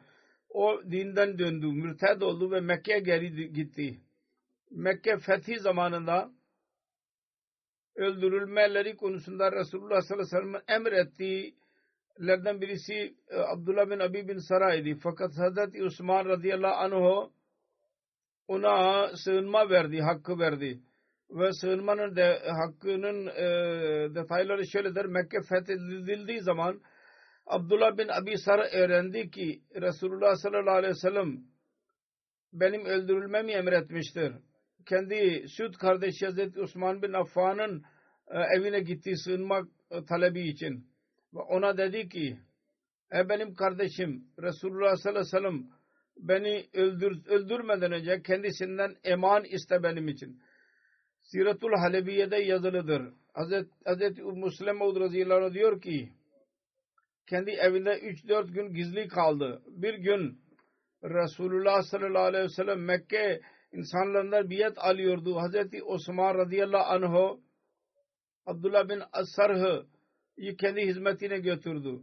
O 0.49 0.83
dinden 0.91 1.39
döndü, 1.39 1.67
mürted 1.67 2.21
oldu 2.21 2.51
ve 2.51 2.61
Mekke'ye 2.61 2.99
geri 2.99 3.53
gitti. 3.53 4.01
Mekke 4.71 5.17
fethi 5.19 5.59
zamanında 5.59 6.31
öldürülmeleri 7.97 8.97
konusunda 8.97 9.53
Resulullah 9.53 10.01
sallallahu 10.01 10.37
aleyhi 10.37 10.55
ve 10.55 10.61
sellem 10.61 11.53
emrettiğilerden 12.21 12.61
birisi 12.61 13.15
e, 13.29 13.37
Abdullah 13.37 13.91
bin 13.91 13.99
Abi 13.99 14.29
bin 14.29 14.39
Saray'dı. 14.39 14.99
Fakat 15.03 15.31
Hazreti 15.39 15.85
Osman 15.85 16.25
radıyallahu 16.25 16.75
anh 16.75 17.31
ona 18.49 19.09
sığınma 19.17 19.71
verdi, 19.71 20.01
hakkı 20.01 20.39
verdi. 20.39 20.81
Ve 21.31 21.53
sığınmanın 21.53 22.17
de, 22.17 22.43
hakkının 22.49 23.27
e, 23.27 24.15
detayları 24.15 24.67
şöyledir. 24.67 25.05
Mekke 25.05 25.39
fethedildiği 25.49 26.41
zaman 26.41 26.81
Abdullah 27.47 27.99
bin 27.99 28.09
Abi 28.09 28.39
Sar 28.39 28.59
öğrendi 28.73 29.31
ki 29.31 29.63
Resulullah 29.75 30.35
sallallahu 30.35 30.77
aleyhi 30.77 30.95
ve 30.95 31.09
sellem 31.09 31.39
benim 32.53 32.85
öldürülmemi 32.85 33.53
emretmiştir 33.53 34.33
kendi 34.87 35.49
süt 35.49 35.77
kardeşi 35.77 36.27
Hazreti 36.27 36.61
Osman 36.61 37.03
bin 37.03 37.13
Affan'ın 37.13 37.83
e, 38.29 38.39
evine 38.59 38.81
gitti 38.81 39.17
sığınmak 39.17 39.69
e, 39.91 40.05
talebi 40.05 40.49
için. 40.49 40.90
Ve 41.35 41.41
ona 41.41 41.79
dedi 41.79 42.09
ki 42.09 42.39
ey 43.11 43.29
benim 43.29 43.55
kardeşim 43.55 44.25
Resulullah 44.43 44.97
sallallahu 44.97 45.21
aleyhi 45.21 45.35
ve 45.35 45.39
sellem 45.39 45.81
beni 46.17 46.67
öldür, 46.75 47.27
öldürmeden 47.27 47.93
önce 47.93 48.23
kendisinden 48.23 48.97
eman 49.05 49.45
iste 49.45 49.83
benim 49.83 50.09
için. 50.09 50.43
Siratul 51.23 51.73
Halebiye'de 51.73 52.37
yazılıdır. 52.37 53.03
Hazreti, 53.35 53.71
Hazreti 53.85 54.23
Müslim 54.23 54.77
Maud 54.77 55.01
radıyallahu 55.01 55.45
anh 55.45 55.55
diyor 55.55 55.81
ki 55.81 56.13
kendi 57.27 57.51
evinde 57.51 57.91
3-4 57.91 58.53
gün 58.53 58.75
gizli 58.75 59.09
kaldı. 59.09 59.63
Bir 59.67 59.95
gün 59.95 60.41
Resulullah 61.05 61.83
sallallahu 61.83 62.23
aleyhi 62.23 62.45
ve 62.45 62.49
sellem 62.49 62.85
Mekke 62.85 63.41
insanlarından 63.73 64.51
biyet 64.51 64.79
alıyordu. 64.79 65.37
Hazreti 65.37 65.83
Osman 65.83 66.35
radıyallahu 66.35 66.85
anh'ı 66.85 67.41
Abdullah 68.47 68.89
bin 68.89 69.03
Asarh'ı 69.13 69.87
kendi 70.59 70.87
hizmetine 70.87 71.39
götürdü. 71.39 72.01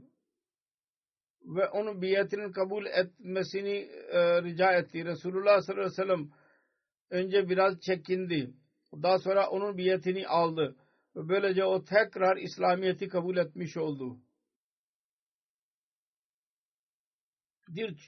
Ve 1.41 1.67
onun 1.67 2.01
biyetinin 2.01 2.51
kabul 2.51 2.85
etmesini 2.85 3.77
e, 4.11 4.43
rica 4.43 4.73
etti. 4.73 5.05
Resulullah 5.05 5.61
sallallahu 5.61 5.85
aleyhi 5.85 6.01
ve 6.01 6.03
sellem 6.03 6.29
önce 7.09 7.49
biraz 7.49 7.81
çekindi. 7.81 8.53
Daha 8.93 9.19
sonra 9.19 9.49
onun 9.49 9.77
biyetini 9.77 10.27
aldı. 10.27 10.75
Ve 11.15 11.29
böylece 11.29 11.63
o 11.63 11.83
tekrar 11.83 12.37
İslamiyet'i 12.37 13.07
kabul 13.07 13.37
etmiş 13.37 13.77
oldu. 13.77 14.17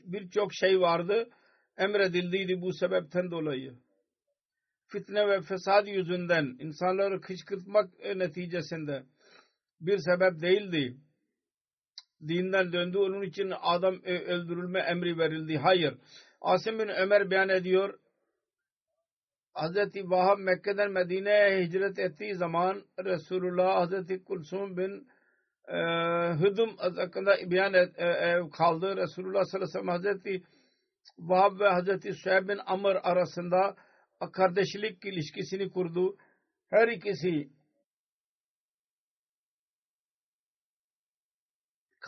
birçok 0.05 0.53
şey 0.53 0.79
vardı 0.79 1.29
emredildiydi 1.77 2.61
bu 2.61 2.73
sebepten 2.73 3.31
dolayı. 3.31 3.75
Fitne 4.87 5.27
ve 5.27 5.41
fesad 5.41 5.87
yüzünden 5.87 6.57
insanları 6.59 7.21
kışkırtmak 7.21 7.99
neticesinde 8.15 9.03
bir 9.81 9.97
sebep 9.97 10.41
değildi. 10.41 10.97
Dinden 12.27 12.73
döndü 12.73 12.97
onun 12.97 13.21
için 13.21 13.53
adam 13.61 14.01
öldürülme 14.03 14.79
emri 14.79 15.17
verildi. 15.17 15.57
Hayır. 15.57 15.97
Asim 16.41 16.79
bin 16.79 16.87
Ömer 16.87 17.31
beyan 17.31 17.49
ediyor. 17.49 17.99
Hz. 19.55 19.77
Vahab 20.03 20.39
Mekke'den 20.39 20.91
Medine'ye 20.91 21.65
hicret 21.65 21.99
ettiği 21.99 22.35
zaman 22.35 22.83
Resulullah 23.05 23.87
Hz. 23.87 24.23
Kulsum 24.23 24.77
bin 24.77 25.07
e, 25.67 25.77
Hüdüm 26.39 26.77
hakkında 26.77 27.51
beyan 27.51 27.73
et, 27.73 27.99
e, 27.99 28.05
e, 28.05 28.49
kaldı. 28.57 28.97
Resulullah 28.97 29.43
sallallahu 29.45 29.55
aleyhi 29.55 29.63
ve 29.63 29.79
sellem 29.79 29.87
Hazreti 29.87 30.43
Vahab 31.19 31.59
ve 31.59 31.69
Hazreti 31.69 32.13
Süheyb 32.13 32.49
bin 32.49 32.59
Amr 32.65 32.97
arasında 33.03 33.75
kardeşlik 34.33 35.05
ilişkisini 35.05 35.71
kurdu. 35.71 36.17
Her 36.69 36.87
ikisi 36.87 37.49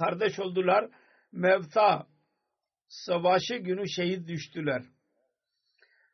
kardeş 0.02 0.40
oldular. 0.40 0.90
Mevta 1.32 2.08
savaşı 2.88 3.56
günü 3.56 3.90
şehit 3.90 4.28
düştüler. 4.28 4.82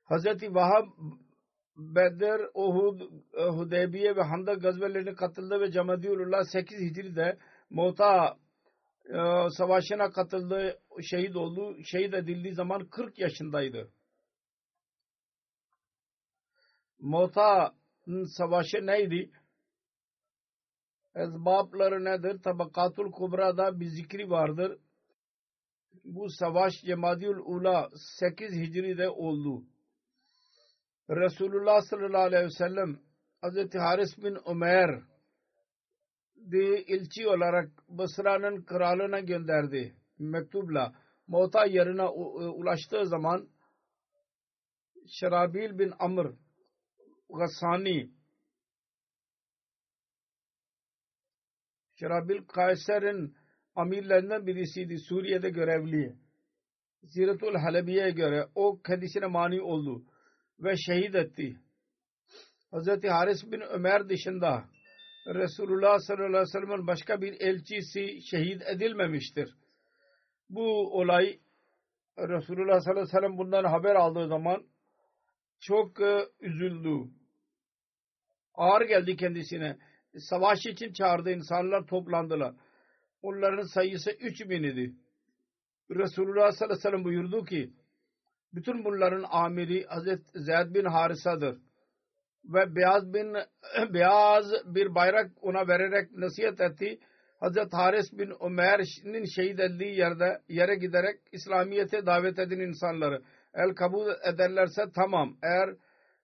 Hazreti 0.04 0.56
Vahab 0.56 0.88
Bedir, 1.78 2.42
Uhud, 2.54 3.02
Hudeybiye 3.34 4.16
ve 4.16 4.22
Handak 4.22 4.62
gazvelerine 4.62 5.14
katıldı 5.16 5.60
ve 5.62 5.72
Camadiullah 5.72 6.44
8 6.44 6.80
Hicri'de 6.80 7.38
Mota 7.70 8.38
e, 9.06 9.50
savaşına 9.50 10.10
katıldı, 10.10 10.80
şehit 11.02 11.36
oldu. 11.36 11.78
Şehit 11.84 12.14
edildiği 12.14 12.54
zaman 12.54 12.88
40 12.90 13.20
yaşındaydı. 13.20 13.92
Mota'nın 17.00 18.38
savaşı 18.38 18.86
neydi? 18.86 19.32
Ezbabları 21.18 22.06
nedir? 22.06 22.42
Tabakatul 22.42 23.12
Kubra'da 23.12 23.80
bir 23.80 23.86
zikri 23.86 24.30
vardır. 24.30 24.78
Bu 26.04 26.30
savaş 26.30 26.82
Cemadiül 26.82 27.38
Ula 27.38 27.90
8 28.20 28.54
Hicri'de 28.54 29.10
oldu. 29.10 29.64
Resulullah 31.10 31.82
sallallahu 31.82 32.22
aleyhi 32.22 32.46
ve 32.46 32.50
sellem 32.50 33.00
Hz. 33.44 33.76
Haris 33.76 34.18
bin 34.18 34.38
Ömer 34.46 35.02
de 36.36 36.84
ilçi 36.84 37.28
olarak 37.28 37.70
Basra'nın 37.90 38.64
kralına 38.64 39.20
gönderdi 39.20 39.96
mektubla. 40.20 40.94
Mota 41.28 41.66
yerine 41.66 42.04
ulaştığı 42.50 43.06
zaman 43.06 43.50
Şerabil 45.08 45.80
bin 45.80 45.94
Amr 46.00 46.28
Gassani 47.30 48.17
Şerabil 52.00 52.42
Kayser'in 52.48 53.36
amirlerinden 53.76 54.48
birisiydi. 54.48 55.00
Suriye'de 55.00 55.50
görevli. 55.50 56.16
Ziratul 57.04 57.56
Halebiye'ye 57.56 58.12
göre 58.12 58.48
o 58.56 58.82
kendisine 58.82 59.26
mani 59.26 59.62
oldu 59.62 60.04
ve 60.60 60.78
şehit 60.78 61.16
etti. 61.16 61.58
Hz. 62.74 62.88
Haris 63.04 63.52
bin 63.52 63.62
Ömer 63.62 64.10
dışında 64.10 64.66
Resulullah 65.28 66.00
sallallahu 66.00 66.28
aleyhi 66.28 66.42
ve 66.42 66.46
sellem'in 66.46 66.88
başka 66.88 67.22
bir 67.22 67.42
elçisi 67.42 68.22
şehit 68.32 68.62
edilmemiştir. 68.62 69.56
Bu 70.50 70.98
olay 71.00 71.40
Resulullah 72.18 72.80
sallallahu 72.80 73.02
aleyhi 73.02 73.16
ve 73.16 73.20
sellem 73.20 73.38
bundan 73.38 73.64
haber 73.64 73.96
aldığı 73.96 74.28
zaman 74.28 74.66
çok 75.60 76.02
e, 76.02 76.28
üzüldü. 76.40 77.10
Ağır 78.54 78.82
geldi 78.82 79.16
kendisine. 79.16 79.78
Savaş 80.20 80.66
için 80.66 80.94
çağırdı 80.94 81.32
insanlar 81.32 81.86
toplandılar. 81.86 82.54
Onların 83.22 83.74
sayısı 83.74 84.12
3000 84.12 84.64
idi. 84.64 84.94
Resulullah 85.92 86.52
sallallahu 86.52 86.64
aleyhi 86.64 86.80
ve 86.80 86.90
sellem 86.90 87.04
buyurdu 87.04 87.46
ki 87.46 87.72
bütün 88.54 88.86
bunların 88.86 89.26
amiri 89.30 89.86
Hazreti 89.86 90.24
Zeyd 90.36 90.74
bin 90.74 90.86
Harisa'dır. 90.86 91.58
Ve 92.46 92.76
beyaz 92.76 93.14
bin 93.14 93.34
beyaz 93.94 94.46
bir 94.66 94.96
bayrak 94.96 95.32
ona 95.42 95.68
vererek 95.68 96.12
nasihat 96.12 96.62
etti. 96.62 97.00
Hazreti 97.40 97.76
Haris 97.76 98.14
bin 98.14 98.34
Ömer'in 98.46 99.26
şehit 99.36 99.60
edildiği 99.60 99.98
yerde 99.98 100.42
yere 100.50 100.76
giderek 100.76 101.20
İslamiyet'e 101.32 102.06
davet 102.06 102.40
edin 102.40 102.60
insanları. 102.60 103.22
El 103.54 103.76
kabul 103.76 104.08
ederlerse 104.34 104.84
tamam. 104.96 105.38
Eğer 105.44 105.76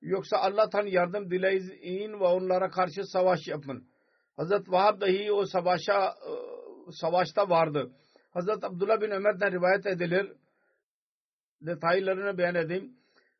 yoksa 0.03 0.37
Allah'tan 0.37 0.85
yardım 0.85 1.31
dileyin 1.31 2.19
ve 2.19 2.23
onlara 2.23 2.69
karşı 2.69 3.03
savaş 3.03 3.47
yapın. 3.47 3.87
Hazreti 4.35 4.71
Vahab 4.71 5.01
dahi 5.01 5.31
o 5.31 5.45
savaşa 5.45 6.13
savaşta 6.91 7.49
vardı. 7.49 7.91
Hazreti 8.31 8.65
Abdullah 8.65 9.01
bin 9.01 9.11
Ömer'den 9.11 9.51
rivayet 9.51 9.85
edilir 9.85 10.31
detaylarını 11.61 12.37
beyan 12.37 12.55
edeyim. 12.55 12.93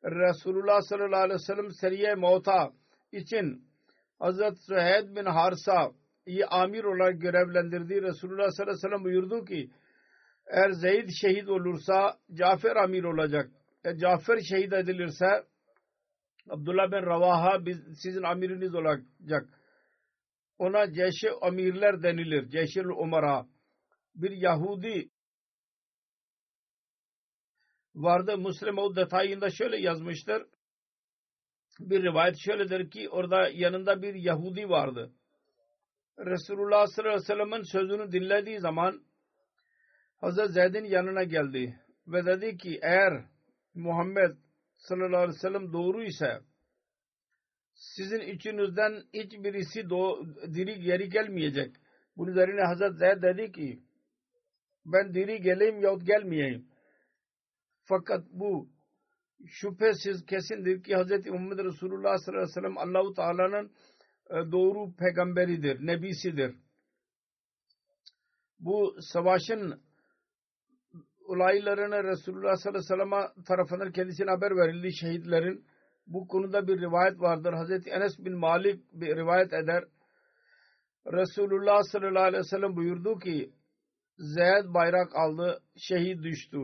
Resulullah 0.04 0.80
sallallahu 0.80 1.20
aleyhi 1.20 1.40
ve 1.40 1.54
sellem 1.54 1.70
Seriye 1.70 2.14
Mauta 2.14 2.72
için 3.12 3.64
Hazret 4.18 4.58
Süheyd 4.66 5.16
bin 5.16 5.24
Harsa 5.24 5.92
iyi 6.26 6.46
amir 6.46 6.84
olarak 6.84 7.20
görevlendirdiği 7.20 8.02
Resulullah 8.02 8.50
sallallahu 8.50 8.62
aleyhi 8.62 8.76
ve 8.76 8.88
sellem 8.88 9.04
buyurdu 9.04 9.44
ki 9.44 9.70
eğer 10.46 10.70
Zeyd 10.70 11.08
şehit 11.20 11.48
olursa 11.48 12.16
Cafer 12.34 12.76
amir 12.76 13.04
olacak. 13.04 13.50
Eğer 13.84 13.96
Cafer 13.96 14.40
şehit 14.40 14.72
edilirse 14.72 15.44
Abdullah 16.48 16.92
bin 16.92 17.06
Ravaha 17.06 17.66
biz, 17.66 17.78
sizin 18.02 18.22
amiriniz 18.22 18.74
olacak. 18.74 19.48
Ona 20.58 20.92
ceşi 20.92 21.30
amirler 21.42 22.02
denilir. 22.02 22.48
Ceşil 22.48 22.84
Umara. 22.84 23.46
Bir 24.14 24.30
Yahudi 24.30 25.10
vardı. 27.94 28.38
Müslim 28.38 28.78
o 28.78 28.96
detayında 28.96 29.50
şöyle 29.50 29.76
yazmıştır. 29.80 30.46
Bir 31.80 32.02
rivayet 32.02 32.36
şöyledir 32.38 32.90
ki 32.90 33.08
orada 33.10 33.48
yanında 33.48 34.02
bir 34.02 34.14
Yahudi 34.14 34.68
vardı. 34.68 35.12
Resulullah 36.18 36.86
sallallahu 36.86 37.14
aleyhi 37.14 37.22
ve 37.22 37.34
sellem'in 37.34 37.62
sözünü 37.62 38.12
dinlediği 38.12 38.60
zaman 38.60 39.04
Hazreti 40.16 40.52
Zeyd'in 40.52 40.84
yanına 40.84 41.24
geldi 41.24 41.80
ve 42.06 42.26
dedi 42.26 42.56
ki 42.56 42.78
eğer 42.82 43.24
Muhammed 43.74 44.36
sallallahu 44.88 45.16
aleyhi 45.16 45.36
ve 45.36 45.38
sellem 45.38 45.72
doğru 45.72 46.02
ise 46.02 46.40
sizin 47.74 48.20
içinizden 48.20 49.02
hiçbirisi 49.12 49.90
diri 50.54 50.80
geri 50.80 51.08
gelmeyecek. 51.08 51.76
Bunun 52.16 52.30
üzerine 52.30 52.60
Hazreti 52.60 52.96
Zeyd 52.96 53.22
dedi 53.22 53.52
ki 53.52 53.82
ben 54.86 55.14
diri 55.14 55.40
geleyim 55.40 55.80
yahut 55.80 56.06
gelmeyeyim. 56.06 56.68
Fakat 57.84 58.24
bu 58.30 58.68
şüphesiz 59.46 60.26
kesindir 60.26 60.82
ki 60.82 60.96
Hz. 60.96 61.26
Muhammed 61.26 61.58
Resulullah 61.58 62.18
sallallahu 62.18 62.42
aleyhi 62.42 62.56
ve 62.56 62.60
sellem 62.60 62.78
Allahu 62.78 63.14
Teala'nın 63.14 63.72
e, 64.30 64.52
doğru 64.52 64.96
peygamberidir, 64.96 65.86
nebisidir. 65.86 66.56
Bu 68.58 68.96
savaşın 69.12 69.82
olaylarını 71.24 72.04
Resulullah 72.04 72.56
sallallahu 72.56 72.94
aleyhi 72.94 73.10
ve 73.10 73.32
sellem 73.32 73.44
tarafından 73.44 73.92
kendisine 73.92 74.30
haber 74.30 74.56
verildi 74.56 74.92
şehitlerin. 74.92 75.64
Bu 76.06 76.28
konuda 76.28 76.68
bir 76.68 76.80
rivayet 76.80 77.20
vardır. 77.20 77.52
Hz. 77.52 77.86
Enes 77.86 78.18
bin 78.18 78.38
Malik 78.38 78.92
bir 78.92 79.16
rivayet 79.16 79.52
eder. 79.52 79.84
Resulullah 81.06 81.82
sallallahu 81.82 82.22
aleyhi 82.22 82.40
ve 82.40 82.48
sellem 82.48 82.76
buyurdu 82.76 83.18
ki 83.18 83.52
Zeyd 84.18 84.74
bayrak 84.74 85.16
aldı, 85.16 85.62
şehit 85.76 86.22
düştü. 86.22 86.58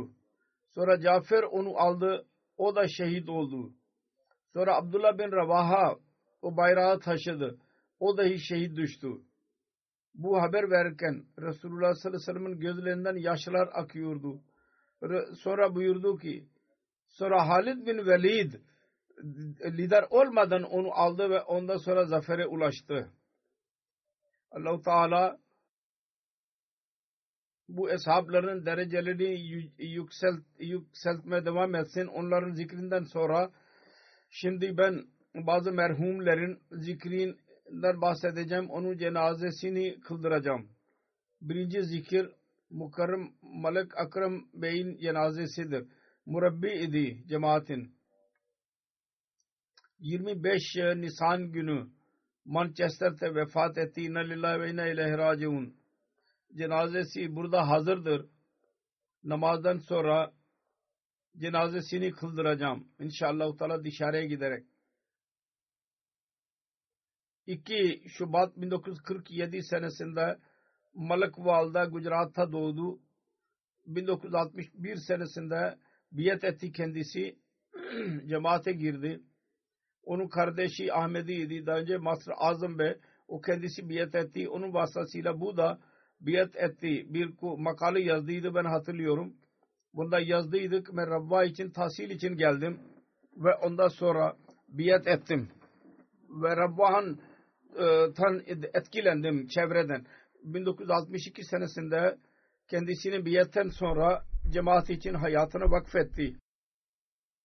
Sonra 0.68 1.01
Cafer 1.01 1.42
onu 1.42 1.79
aldı. 1.79 2.27
O 2.57 2.77
da 2.77 2.88
şehit 2.88 3.29
oldu. 3.29 3.73
Sonra 4.53 4.77
Abdullah 4.77 5.18
bin 5.18 5.33
Ravaha 5.33 5.96
o 6.42 6.57
bayrağı 6.57 7.01
taşıdı. 7.01 7.59
O 8.01 8.16
da 8.16 8.25
hiç 8.25 8.49
şehit 8.49 8.77
düştü. 8.77 9.09
Bu 10.14 10.42
haber 10.42 10.70
verirken 10.70 11.25
Resulullah 11.38 11.94
sallallahu 11.94 12.09
aleyhi 12.09 12.14
ve 12.14 12.18
sellem'in 12.18 12.61
gözlerinden 12.61 13.16
yaşlar 13.16 13.68
akıyordu. 13.73 14.40
Sonra 15.34 15.74
buyurdu 15.74 16.18
ki 16.18 16.48
sonra 17.08 17.48
Halid 17.48 17.86
bin 17.86 18.06
Velid 18.06 18.54
lider 19.64 20.04
olmadan 20.10 20.62
onu 20.62 20.92
aldı 20.92 21.30
ve 21.30 21.40
ondan 21.40 21.76
sonra 21.76 22.04
zafere 22.04 22.46
ulaştı. 22.46 23.10
Allah 24.50 24.82
Teala 24.82 25.38
bu 27.68 27.90
eshabların 27.90 28.66
derecelerini 28.66 29.40
yükselt, 29.78 30.44
yükseltmeye 30.58 31.44
devam 31.44 31.74
etsin. 31.74 32.06
Onların 32.06 32.50
zikrinden 32.50 33.02
sonra 33.02 33.50
şimdi 34.30 34.78
ben 34.78 35.04
bazı 35.34 35.72
merhumlerin 35.72 36.58
zikrinden 36.70 38.00
bahsedeceğim. 38.00 38.70
Onun 38.70 38.98
cenazesini 38.98 40.00
kıldıracağım. 40.00 40.68
Birinci 41.40 41.82
zikir 41.82 42.30
Mukarrem 42.70 43.33
Malik 43.42 43.98
Akram 43.98 44.48
Bey'in 44.54 44.96
cenazesidir. 44.96 45.88
Murabbi 46.26 46.72
idi 46.72 47.24
cemaatin. 47.28 47.94
25 49.98 50.76
Nisan 50.96 51.52
günü 51.52 51.90
Manchester'te 52.44 53.35
vefat 53.35 53.78
etti. 53.78 54.02
İnna 54.02 54.20
lillahi 54.20 54.61
ve 54.61 54.70
inna 54.70 54.87
ileyhi 54.87 55.18
raciun. 55.18 55.76
Cenazesi 56.54 57.37
burada 57.37 57.68
hazırdır. 57.68 58.26
Namazdan 59.24 59.78
sonra 59.78 60.33
cenazesini 61.38 62.12
kıldıracağım. 62.12 62.88
İnşallah 62.98 63.56
Teala 63.56 63.85
dışarıya 63.85 64.24
giderek. 64.24 64.66
2 67.46 68.02
Şubat 68.09 68.56
1947 68.56 69.62
senesinde 69.62 70.38
Malakval'da 70.94 71.85
Gujarat'ta 71.85 72.53
doğdu. 72.53 72.98
1961 73.87 74.96
senesinde 74.96 75.79
biyet 76.12 76.44
etti 76.44 76.72
kendisi. 76.72 77.37
cemaate 78.26 78.72
girdi. 78.72 79.20
Onun 80.03 80.29
kardeşi 80.29 80.94
Ahmedi'ydi. 80.94 81.66
Daha 81.66 81.79
önce 81.79 81.96
Masr 81.96 82.31
Azam 82.37 82.79
Bey 82.79 82.94
o 83.29 83.40
kendisi 83.40 83.88
biyet 83.88 84.14
etti. 84.14 84.48
Onun 84.48 84.74
vasıtasıyla 84.74 85.40
bu 85.40 85.57
da 85.57 85.79
biyet 86.20 86.57
etti. 86.57 87.07
Bir 87.09 87.35
makale 87.42 88.00
yazdıydı 88.00 88.55
ben 88.55 88.64
hatırlıyorum. 88.64 89.37
Bunda 89.94 90.20
yazdıydık. 90.20 90.88
Ben 90.96 91.11
Rabba 91.11 91.44
için, 91.44 91.70
tahsil 91.70 92.11
için 92.11 92.37
geldim. 92.37 92.81
Ve 93.37 93.55
ondan 93.55 93.88
sonra 93.88 94.37
biyet 94.68 95.07
ettim. 95.07 95.48
Ve 96.42 96.57
Rabba'han 96.57 97.18
e, 97.79 97.85
etkilendim 98.74 99.46
çevreden. 99.46 100.07
1962 100.42 101.44
senesinde 101.44 102.18
kendisini 102.68 103.24
biyetten 103.24 103.68
sonra 103.68 104.24
cemaat 104.50 104.90
için 104.90 105.14
hayatını 105.14 105.70
vakfetti. 105.70 106.37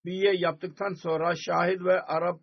Biye 0.06 0.36
yaptıktan 0.36 0.94
sonra 0.94 1.34
şahit 1.36 1.82
ve 1.82 2.02
Arap 2.02 2.40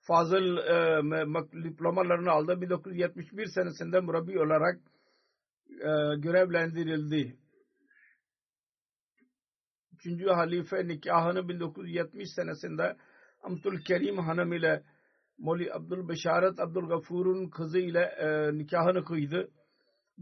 fazıl 0.00 0.56
e, 0.56 1.64
diplomalarını 1.64 2.30
aldı. 2.30 2.60
1971 2.60 3.46
senesinde 3.46 4.00
murabbi 4.00 4.38
olarak 4.38 4.80
e, 5.68 5.90
görevlendirildi. 6.18 7.36
Üçüncü 9.92 10.26
halife 10.26 10.88
nikahını 10.88 11.48
1970 11.48 12.28
senesinde 12.34 12.96
Amtul 13.42 13.78
Kerim 13.78 14.18
Hanım 14.18 14.52
ile 14.52 14.82
Moli 15.38 15.72
Abdul 15.74 16.08
Beşaret 16.08 16.60
Abdul 16.60 16.88
Gafur'un 16.88 17.50
kızı 17.50 17.78
ile 17.78 18.00
e, 18.00 18.58
nikahını 18.58 19.04
kıydı. 19.04 19.50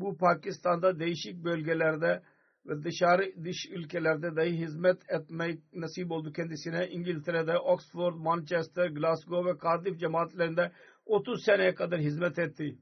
Bu 0.00 0.16
Pakistan'da 0.16 0.98
değişik 0.98 1.44
bölgelerde 1.44 2.22
ve 2.66 2.82
dışarı 2.82 3.44
dış 3.44 3.66
ülkelerde 3.70 4.36
dahi 4.36 4.58
hizmet 4.58 5.10
etmek 5.10 5.58
nasip 5.72 6.10
oldu 6.10 6.32
kendisine. 6.32 6.88
İngiltere'de 6.88 7.58
Oxford, 7.58 8.14
Manchester, 8.14 8.86
Glasgow 8.86 9.50
ve 9.50 9.58
Cardiff 9.62 10.00
cemaatlerinde 10.00 10.72
30 11.06 11.44
seneye 11.44 11.74
kadar 11.74 12.00
hizmet 12.00 12.38
etti. 12.38 12.78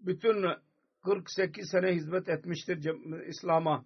Bütün 0.00 0.44
48 1.04 1.70
sene 1.70 1.92
hizmet 1.94 2.28
etmiştir 2.28 2.90
İslam'a. 3.26 3.84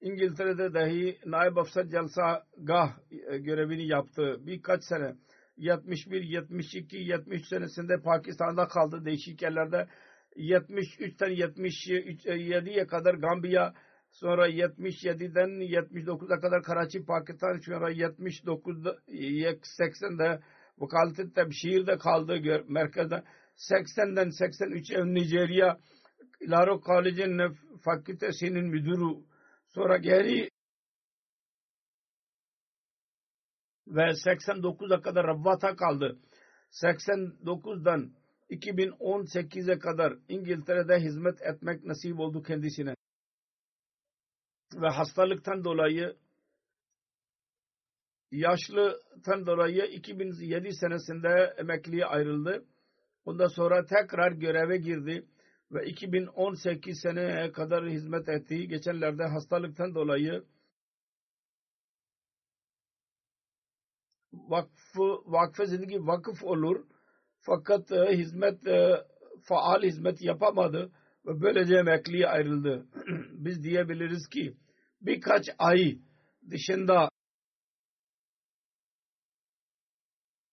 İngiltere'de 0.00 0.74
dahi 0.74 1.18
Naib 1.26 1.56
Afsar 1.56 1.84
Jalsa 1.84 2.46
Gah 2.58 2.98
e, 3.10 3.38
görevini 3.38 3.86
yaptı. 3.86 4.36
Birkaç 4.46 4.84
sene 4.84 5.14
71, 5.56 6.22
72, 6.22 6.96
73 6.96 7.46
senesinde 7.46 8.00
Pakistan'da 8.00 8.68
kaldı 8.68 9.04
değişik 9.04 9.42
yerlerde. 9.42 9.88
73'ten 10.36 11.30
77'ye 11.30 12.86
kadar 12.86 13.14
Gambiya, 13.14 13.74
sonra 14.10 14.48
77'den 14.48 15.60
79'a 15.60 16.40
kadar 16.40 16.62
Karachi, 16.62 17.04
Pakistan, 17.04 17.58
sonra 17.58 17.92
79'da 17.92 18.96
80'de 19.08 20.40
vakalet-i 20.78 21.32
tebşirde 21.32 21.98
kaldı 21.98 22.64
merkezde. 22.68 23.24
80'den 23.56 24.28
83'e 24.28 25.14
Nijerya 25.14 25.78
Laro 26.42 26.80
College'in 26.80 27.56
fakültesinin 27.84 28.66
müdürü 28.66 29.24
sonra 29.68 29.96
geri 29.96 30.50
ve 33.86 34.02
89'a 34.02 35.00
kadar 35.00 35.26
Rabbat'a 35.26 35.76
kaldı. 35.76 36.18
89'dan 36.70 38.12
2018'e 38.50 39.78
kadar 39.78 40.18
İngiltere'de 40.28 41.00
hizmet 41.00 41.42
etmek 41.42 41.84
nasip 41.84 42.20
oldu 42.20 42.42
kendisine. 42.42 42.94
Ve 44.74 44.88
hastalıktan 44.88 45.64
dolayı 45.64 46.16
yaşlıtan 48.30 49.46
dolayı 49.46 49.84
2007 49.84 50.72
senesinde 50.72 51.54
emekliye 51.58 52.06
ayrıldı. 52.06 52.64
Ondan 53.24 53.46
sonra 53.46 53.84
tekrar 53.84 54.32
göreve 54.32 54.76
girdi 54.76 55.26
ve 55.72 55.86
2018 55.86 57.00
seneye 57.00 57.52
kadar 57.52 57.88
hizmet 57.88 58.28
etti. 58.28 58.68
Geçenlerde 58.68 59.24
hastalıktan 59.24 59.94
dolayı 59.94 60.44
vakfı, 64.32 65.32
vakfe 65.32 65.66
zindagi 65.66 66.06
vakıf 66.06 66.44
olur 66.44 66.86
fakat 67.44 67.92
e, 67.92 68.16
hizmet 68.16 68.66
e, 68.66 69.04
faal 69.42 69.82
hizmet 69.82 70.22
yapamadı 70.22 70.92
ve 71.26 71.40
böylece 71.40 71.76
emekliye 71.76 72.26
ayrıldı. 72.28 72.86
Biz 73.32 73.62
diyebiliriz 73.62 74.28
ki 74.28 74.54
birkaç 75.00 75.46
ay 75.58 75.98
dışında 76.50 77.08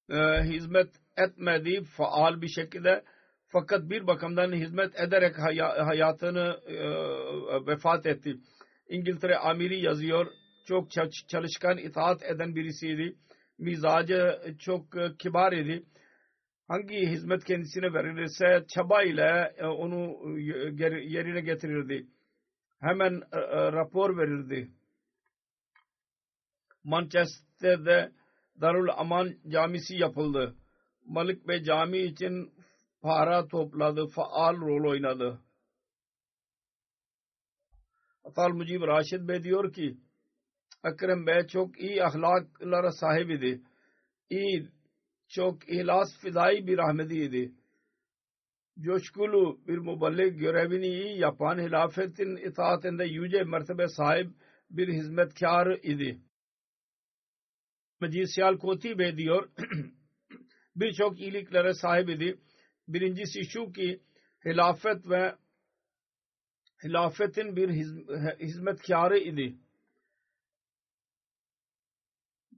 e, 0.10 0.44
hizmet 0.44 0.90
etmedi 1.18 1.84
faal 1.98 2.42
bir 2.42 2.48
şekilde 2.48 3.04
fakat 3.48 3.90
bir 3.90 4.08
bakımdan 4.08 4.54
hizmet 4.54 5.00
ederek 5.00 5.38
hayatını 5.88 6.60
vefat 7.68 8.06
etti. 8.06 8.36
İngiltere 8.90 9.38
amiri 9.38 9.82
yazıyor. 9.82 10.28
Çok 10.66 10.92
çalışkan 11.28 11.78
itaat 11.78 12.24
eden 12.24 12.56
birisiydi. 12.56 13.16
Mizacı 13.58 14.42
çok 14.60 14.86
kibar 15.20 15.54
idi 15.54 15.84
hangi 16.72 17.08
hizmet 17.08 17.44
kendisine 17.44 17.94
verilirse 17.94 18.66
çaba 18.68 19.04
ile 19.04 19.54
e, 19.58 19.66
onu 19.66 20.30
e, 20.40 20.42
yerine 21.04 21.42
getirirdi. 21.42 22.08
Hemen 22.80 23.22
e, 23.32 23.40
rapor 23.72 24.18
verirdi. 24.18 24.72
Manchester'de 26.84 28.12
Darul 28.62 28.88
Aman 28.98 29.34
camisi 29.48 29.96
yapıldı. 29.96 30.56
Malik 31.06 31.48
Bey 31.48 31.64
cami 31.64 31.98
için 31.98 32.54
para 33.02 33.48
topladı, 33.48 34.08
faal 34.08 34.56
rol 34.56 34.90
oynadı. 34.90 35.40
Atal 38.24 38.50
Mucib 38.50 38.82
Raşid 38.82 39.28
Bey 39.28 39.44
diyor 39.44 39.74
ki 39.74 39.98
Ekrem 40.84 41.28
Bey 41.28 41.48
çok 41.48 41.80
iyi 41.80 42.04
ahlaklara 42.04 42.92
sahibiydi. 42.92 43.62
İyi 44.30 44.70
çok 45.32 45.70
ihlas 45.70 46.18
fidai 46.22 46.68
bir 46.68 46.78
rahmetiydi. 46.78 47.52
Coşkulu 48.80 49.60
bir 49.68 49.78
müballik 49.78 50.40
görevini 50.40 50.88
iyi 50.88 51.20
yapan 51.20 51.60
hilafetin 51.60 52.36
itaatinde 52.36 53.06
yüce 53.06 53.44
mertebe 53.44 53.88
sahip 53.88 54.32
bir 54.70 54.88
hizmetkar 54.88 55.68
idi. 55.68 56.22
Mecid 58.02 58.26
Siyalkoti 58.26 59.00
Bey 59.00 59.18
diyor 59.18 59.50
birçok 60.76 61.20
iyiliklere 61.20 61.74
sahip 61.74 62.10
idi. 62.10 62.40
Birincisi 62.88 63.46
şu 63.46 63.72
ki 63.72 64.02
hilafet 64.46 65.10
ve 65.10 65.36
hilafetin 66.84 67.56
bir 67.56 67.70
hizmetkarı 68.40 69.18
idi. 69.18 69.56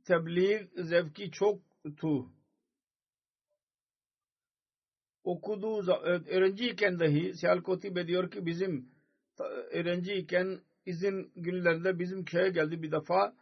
Tebliğ 0.05 0.67
zevki 0.75 1.31
çoktu 1.31 2.29
okuduğu 5.23 5.91
öğrenciyken 6.29 6.99
dahi 6.99 7.33
Siyalkoti 7.33 7.95
Bey 7.95 8.07
diyor 8.07 8.31
ki 8.31 8.45
bizim 8.45 8.89
öğrenciyken 9.71 10.59
izin 10.85 11.31
günlerinde 11.35 11.99
bizim 11.99 12.25
köye 12.25 12.49
geldi 12.49 12.83
bir 12.83 12.91
defa. 12.91 13.33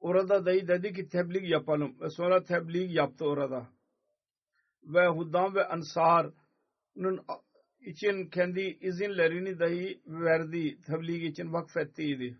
Orada 0.00 0.46
dayı 0.46 0.68
dedi 0.68 0.92
ki 0.92 1.08
tebliğ 1.08 1.50
yapalım. 1.50 2.00
Ve 2.00 2.10
sonra 2.10 2.42
tebliğ 2.44 2.92
yaptı 2.92 3.24
orada. 3.24 3.66
Ve 4.82 5.08
Huddam 5.08 5.54
ve 5.54 5.66
Ansar'ın 5.66 7.20
için 7.80 8.30
kendi 8.30 8.60
izinlerini 8.60 9.58
dahi 9.58 10.00
verdi. 10.06 10.80
Tebliğ 10.80 11.26
için 11.26 11.52
vakfettiydi. 11.52 12.38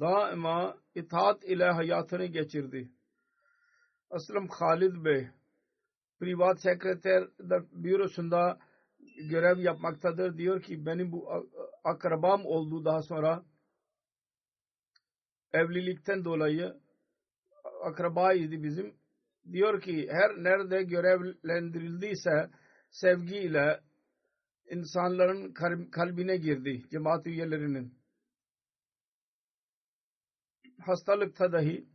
Daima 0.00 0.76
itaat 0.94 1.44
ile 1.44 1.64
hayatını 1.64 2.24
geçirdi. 2.24 2.90
Aslım 4.10 4.48
Halid 4.48 5.04
Bey 5.04 5.28
privat 6.20 6.60
sekreter 6.60 7.24
bürosunda 7.72 8.58
görev 9.30 9.58
yapmaktadır. 9.58 10.38
Diyor 10.38 10.62
ki 10.62 10.86
benim 10.86 11.12
bu 11.12 11.48
akrabam 11.84 12.46
oldu 12.46 12.84
daha 12.84 13.02
sonra 13.02 13.44
evlilikten 15.52 16.24
dolayı 16.24 16.80
akrabaydı 17.82 18.62
bizim. 18.62 18.94
Diyor 19.52 19.80
ki 19.80 20.08
her 20.10 20.30
nerede 20.30 20.82
görevlendirildiyse 20.82 22.50
sevgiyle 22.90 23.80
insanların 24.70 25.52
kalbine 25.90 26.36
girdi 26.36 26.82
cemaat 26.90 27.26
üyelerinin 27.26 27.99
hastalıkta 30.80 31.52
dahi 31.52 31.86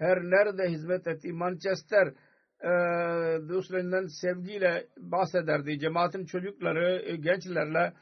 her 0.00 0.18
nerede 0.22 0.68
hizmet 0.68 1.06
etti 1.06 1.32
Manchester 1.32 2.06
e, 2.60 2.68
dostlarından 3.48 4.06
sevgiyle 4.06 4.86
bahsederdi. 4.96 5.78
Cemaatin 5.78 6.24
çocukları, 6.24 7.02
e, 7.02 7.16
gençlerle 7.16 7.92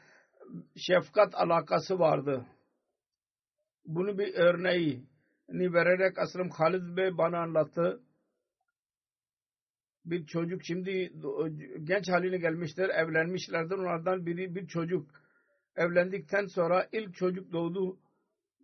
şefkat 0.75 1.35
alakası 1.35 1.99
vardı. 1.99 2.45
Bunu 3.85 4.17
bir 4.17 4.33
örneği 4.33 5.03
ni 5.49 5.73
vererek 5.73 6.19
Asrım 6.19 6.49
Halid 6.49 6.97
Bey 6.97 7.17
bana 7.17 7.39
anlattı. 7.39 8.01
Bir 10.05 10.25
çocuk 10.25 10.61
şimdi 10.63 11.13
genç 11.83 12.09
haline 12.09 12.37
gelmişler, 12.37 12.89
evlenmişlerdir. 12.89 13.75
Onlardan 13.75 14.25
biri 14.25 14.55
bir 14.55 14.67
çocuk. 14.67 15.09
Evlendikten 15.75 16.45
sonra 16.45 16.87
ilk 16.91 17.15
çocuk 17.15 17.51
doğdu 17.51 17.99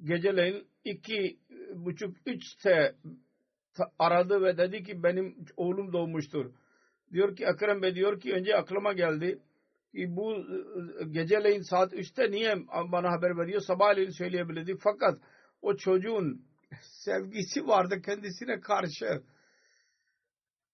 geceleyin 0.03 0.67
iki 0.83 1.37
buçuk 1.75 2.15
üçte 2.25 2.95
aradı 3.99 4.41
ve 4.41 4.57
dedi 4.57 4.83
ki 4.83 5.03
benim 5.03 5.35
oğlum 5.57 5.93
doğmuştur. 5.93 6.51
Diyor 7.11 7.35
ki 7.35 7.45
Ekrem 7.45 7.81
Bey 7.81 7.95
diyor 7.95 8.19
ki 8.19 8.33
önce 8.33 8.55
aklıma 8.55 8.93
geldi 8.93 9.39
ki 9.95 10.15
bu 10.15 10.45
geceleyin 11.11 11.61
saat 11.61 11.93
üçte 11.93 12.31
niye 12.31 12.55
bana 12.91 13.11
haber 13.11 13.37
veriyor 13.37 13.61
sabahleyin 13.61 14.09
söyleyebilirdi. 14.09 14.77
Fakat 14.83 15.19
o 15.61 15.75
çocuğun 15.75 16.45
sevgisi 16.81 17.67
vardı 17.67 18.01
kendisine 18.01 18.59
karşı 18.59 19.23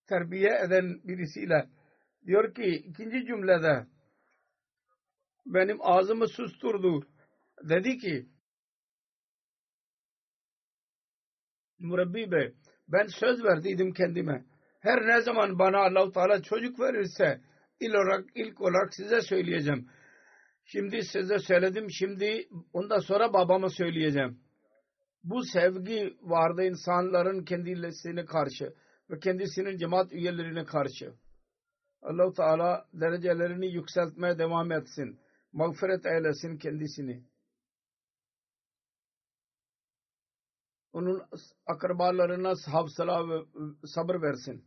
terbiye 0.07 0.49
eden 0.65 1.01
birisiyle. 1.03 1.69
Diyor 2.25 2.53
ki 2.53 2.63
ikinci 2.63 3.25
cümlede 3.25 3.85
benim 5.45 5.77
ağzımı 5.81 6.27
susturdu. 6.27 7.07
Dedi 7.69 7.97
ki 7.97 8.25
Murabbi 11.81 12.31
Bey 12.31 12.53
ben 12.87 13.07
söz 13.07 13.43
verdiydim 13.43 13.93
kendime. 13.93 14.45
Her 14.79 15.07
ne 15.07 15.21
zaman 15.21 15.59
bana 15.59 15.77
Allahu 15.77 16.11
Teala 16.11 16.41
çocuk 16.41 16.79
verirse 16.79 17.41
ilk 17.79 17.95
olarak, 17.95 18.25
ilk 18.35 18.61
olarak 18.61 18.93
size 18.93 19.21
söyleyeceğim. 19.21 19.87
Şimdi 20.65 21.03
size 21.03 21.39
söyledim. 21.39 21.91
Şimdi 21.91 22.47
ondan 22.73 22.99
sonra 22.99 23.33
babama 23.33 23.69
söyleyeceğim. 23.69 24.39
Bu 25.23 25.43
sevgi 25.43 26.17
vardı 26.21 26.63
insanların 26.63 27.45
kendisine 27.45 28.25
karşı 28.25 28.73
ve 29.09 29.19
kendisinin 29.19 29.77
cemaat 29.77 30.13
üyelerine 30.13 30.65
karşı. 30.65 31.13
allah 32.01 32.33
Teala 32.33 32.85
derecelerini 32.93 33.73
yükseltmeye 33.73 34.37
devam 34.37 34.71
etsin. 34.71 35.19
Mağfiret 35.53 36.05
eylesin 36.05 36.57
kendisini. 36.57 37.23
Onun 40.93 41.21
akrabalarına 41.67 42.53
hafsala 42.71 43.29
ve 43.29 43.45
sabır 43.85 44.21
versin. 44.21 44.65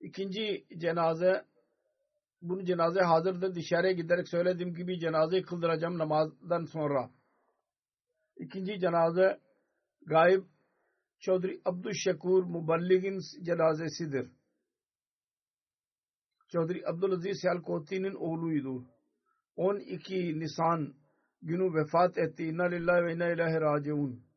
İkinci 0.00 0.66
cenaze 0.78 1.44
bunu 2.42 2.64
cenaze 2.64 3.00
hazırdır 3.00 3.54
dışarıya 3.54 3.92
giderek 3.92 4.28
söylediğim 4.28 4.74
gibi 4.74 5.00
cenazeyi 5.00 5.42
kıldıracağım 5.42 5.98
namazdan 5.98 6.64
sonra. 6.64 7.10
İkinci 8.36 8.80
cenaze 8.80 9.40
gayb 10.06 10.44
Çodri 11.20 11.60
Abdüşşekur 11.64 12.44
Muballig'in 12.44 13.20
cenazesidir. 13.44 14.30
Çodri 16.48 16.88
Abdülaziz 16.88 17.40
Siyalkoti'nin 17.40 18.14
oğluydu. 18.14 18.84
12 19.56 20.40
Nisan 20.40 20.94
günü 21.42 21.74
vefat 21.74 22.18
etti. 22.18 22.44
İnna 22.44 22.64
lillahi 22.64 23.04
ve 23.04 23.14
inna 23.14 23.28
ilahi 23.32 23.60
raciun. 23.60 24.29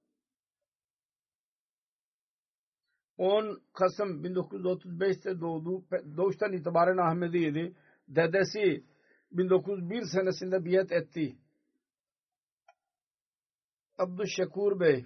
10 3.18 3.62
Kasım 3.74 4.24
1935'te 4.24 5.40
doğdu. 5.40 5.86
Doğuştan 6.18 6.54
itibaren 6.54 6.98
Ahmediydi. 6.98 7.76
Dedesi 8.08 8.84
1901 9.32 10.04
senesinde 10.14 10.66
biyet 10.66 10.92
etti. 10.92 11.38
Abdüşşekur 13.98 14.80
Bey 14.80 15.06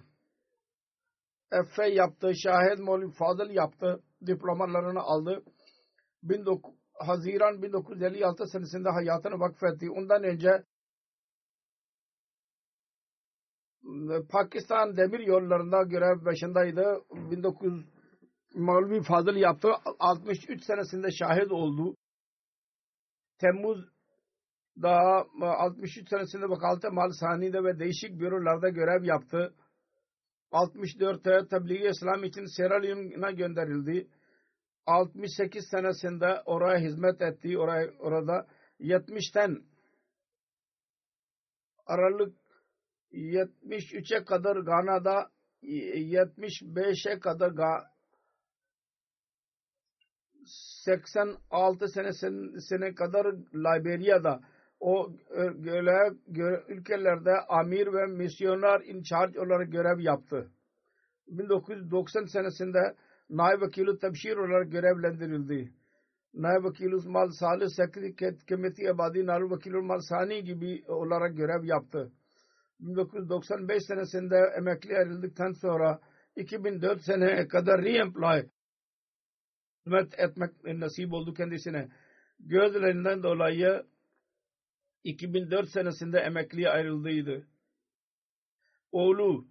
Efe 1.51 1.87
yaptı. 1.87 2.31
Şahit 2.35 2.79
Mevlid 2.79 3.11
Fadıl 3.11 3.49
yaptı. 3.49 4.03
Diplomalarını 4.27 4.99
aldı. 4.99 5.43
19, 6.33 6.73
Haziran 6.93 7.61
1956 7.61 8.47
senesinde 8.47 8.89
hayatını 8.89 9.39
vakfetti. 9.39 9.91
Ondan 9.91 10.23
önce 10.23 10.63
Pakistan 14.29 14.97
demir 14.97 15.19
yollarında 15.19 15.83
görev 15.83 16.25
başındaydı. 16.25 17.03
19 17.09 17.96
Mevlevi 18.57 19.01
Fazıl 19.03 19.35
yaptı. 19.35 19.69
63 19.99 20.63
senesinde 20.63 21.07
şahit 21.11 21.51
oldu. 21.51 21.95
Temmuz 23.39 23.85
daha 24.81 25.25
63 25.41 26.09
senesinde 26.09 26.49
vakalte 26.49 26.89
malsani'de 26.89 27.63
ve 27.63 27.79
değişik 27.79 28.19
bürolarda 28.19 28.69
görev 28.69 29.03
yaptı. 29.03 29.53
64'te 30.51 31.47
tebliğ 31.47 31.89
İslam 31.89 32.23
için 32.23 32.45
Sierra 32.55 32.81
Leone'a 32.81 33.31
gönderildi. 33.31 34.07
68 34.85 35.67
senesinde 35.71 36.41
oraya 36.45 36.79
hizmet 36.79 37.21
etti. 37.21 37.57
Oraya, 37.57 37.91
orada 37.99 38.47
70'ten 38.79 39.63
Aralık 41.85 42.35
73'e 43.11 44.25
kadar 44.25 44.55
Gana'da 44.55 45.31
75'e 45.63 47.19
kadar 47.19 47.51
86 50.87 51.87
senesine 51.87 52.95
kadar 52.95 53.25
Liberya'da 53.53 54.39
o 54.79 55.11
göle, 55.55 56.13
ülkelerde 56.67 57.31
amir 57.49 57.93
ve 57.93 58.05
misyoner 58.05 58.81
in 58.81 59.03
charge 59.03 59.39
olarak 59.39 59.71
görev 59.71 59.99
yaptı. 59.99 60.51
1990 61.27 62.25
senesinde 62.25 62.95
Naib 63.29 63.61
Vakilü 63.61 63.99
Tabşir 63.99 64.37
olarak 64.37 64.71
görevlendirildi. 64.71 65.71
Naib 66.33 66.63
Vakilü 66.63 67.09
Mal 67.09 67.29
Salih 67.29 67.67
Sekretary 67.67 68.35
Committee 68.47 68.89
Abadi 68.89 69.25
Naib 69.25 69.51
Vakilü 69.51 69.81
Mal 69.81 69.99
Sani 69.99 70.43
gibi 70.43 70.83
olarak 70.87 71.37
görev 71.37 71.63
yaptı. 71.63 72.11
1995 72.79 73.83
senesinde 73.83 74.53
emekli 74.57 74.97
ayrıldıktan 74.97 75.51
sonra 75.51 75.99
2004 76.35 77.01
seneye 77.01 77.47
kadar 77.47 77.79
re-employ 77.79 78.45
hizmet 79.87 80.19
etmek 80.19 80.51
nasip 80.63 81.13
oldu 81.13 81.33
kendisine. 81.33 81.89
Gözlerinden 82.39 83.23
dolayı 83.23 83.83
2004 85.03 85.69
senesinde 85.69 86.19
emekliye 86.19 86.69
ayrıldıydı. 86.69 87.47
Oğlu 88.91 89.45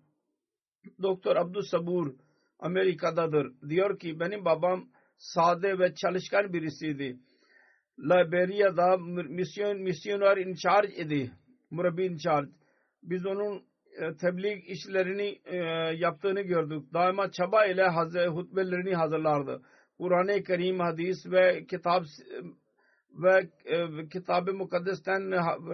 Doktor 1.02 1.36
Abdus 1.36 1.70
Sabur 1.70 2.14
Amerika'dadır. 2.58 3.52
Diyor 3.68 3.98
ki 3.98 4.20
benim 4.20 4.44
babam 4.44 4.88
sade 5.18 5.78
ve 5.78 5.94
çalışkan 5.94 6.52
birisiydi. 6.52 7.18
Liberya'da 7.98 8.96
misyon, 9.28 9.82
misyoner 9.82 10.36
in 10.36 10.54
charge 10.54 10.94
idi. 10.96 11.32
Murabbi 11.70 12.06
in 12.06 12.16
charge. 12.16 12.50
Biz 13.02 13.26
onun 13.26 13.62
e, 13.98 14.16
tebliğ 14.16 14.62
işlerini 14.66 15.40
e, 15.44 15.56
yaptığını 15.96 16.40
gördük. 16.40 16.92
Daima 16.94 17.30
çaba 17.30 17.66
ile 17.66 17.88
hutbelerini 18.26 18.94
hazırlardı 18.94 19.62
Kur'an-ı 19.98 20.42
Kerim, 20.42 20.80
hadis 20.80 21.26
ve 21.26 21.66
kitap 21.66 22.04
ve 23.10 23.50
e, 23.64 24.08
kitab-ı 24.08 24.54
mukaddesten 24.54 25.22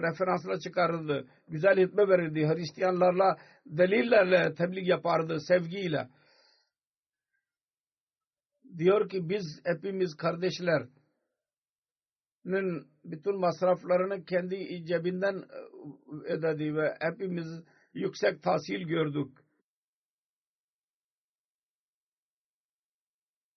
referansla 0.01 0.59
çıkarırdı. 0.59 1.27
Güzel 1.47 1.83
hutbe 1.83 2.07
verirdi. 2.07 2.47
Hristiyanlarla 2.47 3.37
delillerle 3.65 4.53
tebliğ 4.53 4.89
yapardı 4.89 5.39
sevgiyle. 5.39 6.09
Diyor 8.77 9.09
ki 9.09 9.29
biz 9.29 9.61
hepimiz 9.65 10.15
kardeşler 10.15 10.83
bütün 13.05 13.39
masraflarını 13.39 14.25
kendi 14.25 14.85
cebinden 14.85 15.35
e, 15.37 16.33
ödedi 16.33 16.75
ve 16.75 16.97
hepimiz 16.99 17.63
yüksek 17.93 18.43
tahsil 18.43 18.81
gördük. 18.81 19.42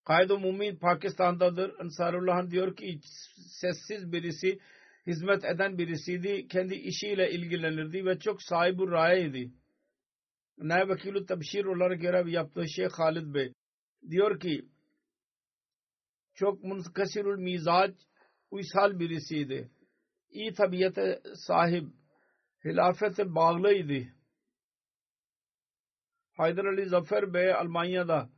Kaid-ı 0.06 0.38
Mumin 0.38 0.76
Pakistan'dadır. 0.76 1.80
Ansarullah 1.80 2.50
diyor 2.50 2.76
ki 2.76 3.00
sessiz 3.60 4.12
birisi, 4.12 4.58
hizmet 5.06 5.44
eden 5.44 5.78
birisiydi. 5.78 6.48
Kendi 6.48 6.74
işiyle 6.74 7.30
ilgilenirdi 7.30 8.06
ve 8.06 8.18
çok 8.18 8.42
sahibi 8.42 8.90
rayeydi. 8.90 9.52
Naib 10.58 10.88
Vakilü 10.88 11.26
Tabşir 11.26 11.64
olarak 11.64 12.00
görev 12.00 12.28
yaptığı 12.28 12.68
Şeyh 12.68 12.90
Halid 12.90 13.34
Bey 13.34 13.52
diyor 14.10 14.40
ki 14.40 14.68
çok 16.34 16.64
munkasirul 16.64 17.38
mizac 17.38 17.94
uysal 18.50 18.98
birisiydi. 18.98 19.70
İyi 20.30 20.54
tabiate 20.54 21.20
sahip, 21.34 21.84
hilafete 22.64 23.34
bağlıydı. 23.34 24.08
Haydar 26.32 26.64
Ali 26.64 26.86
Zafer 26.86 27.34
Bey 27.34 27.54
Almanya'da 27.54 28.35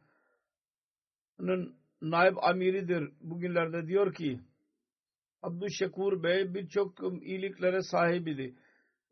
naib 2.02 2.36
amiridir. 2.42 3.12
Bugünlerde 3.20 3.86
diyor 3.86 4.14
ki 4.14 4.40
Abdüşşekur 5.42 6.22
Bey 6.22 6.54
birçok 6.54 6.92
iyiliklere 7.22 7.82
sahibiydi. 7.82 8.54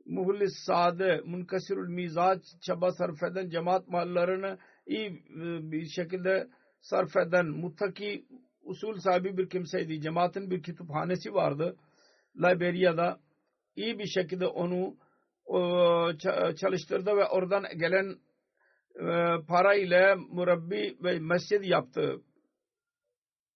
Muhlis 0.07 0.53
sade, 0.67 1.21
munkasirul 1.25 1.89
mizaç 1.89 2.43
çaba 2.61 2.93
sarf 2.93 3.23
eden 3.23 3.49
cemaat 3.49 3.89
mallarını 3.89 4.59
iyi 4.87 5.09
e, 5.09 5.71
bir 5.71 5.87
şekilde 5.87 6.49
sarf 6.81 7.17
eden 7.17 7.47
muttaki 7.47 8.27
usul 8.63 8.99
sahibi 8.99 9.37
bir 9.39 9.49
kimseydi. 9.49 10.01
Cemaatin 10.01 10.51
bir 10.51 10.63
kütüphanesi 10.63 11.35
vardı. 11.35 11.77
Liberya'da 12.37 13.21
iyi 13.77 13.99
bir 13.99 14.07
şekilde 14.07 14.47
onu 14.47 14.97
çalıştırdı 16.57 17.17
ve 17.17 17.25
oradan 17.27 17.65
gelen 17.77 18.11
e, 18.11 18.17
para 19.49 19.75
ile 19.75 20.15
murabbi 20.15 20.97
ve 21.05 21.19
mescid 21.19 21.65
yaptı. 21.65 22.21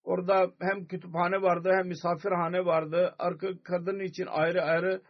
Orada 0.05 0.53
hem 0.61 0.87
kütüphane 0.87 1.43
vardı 1.43 1.71
hem 1.73 1.89
misafirhane 1.89 2.65
vardı. 2.65 3.15
Arka 3.19 3.49
kadın 3.63 4.01
için 4.01 4.27
ayrı 4.27 4.63
ayrı 4.63 5.03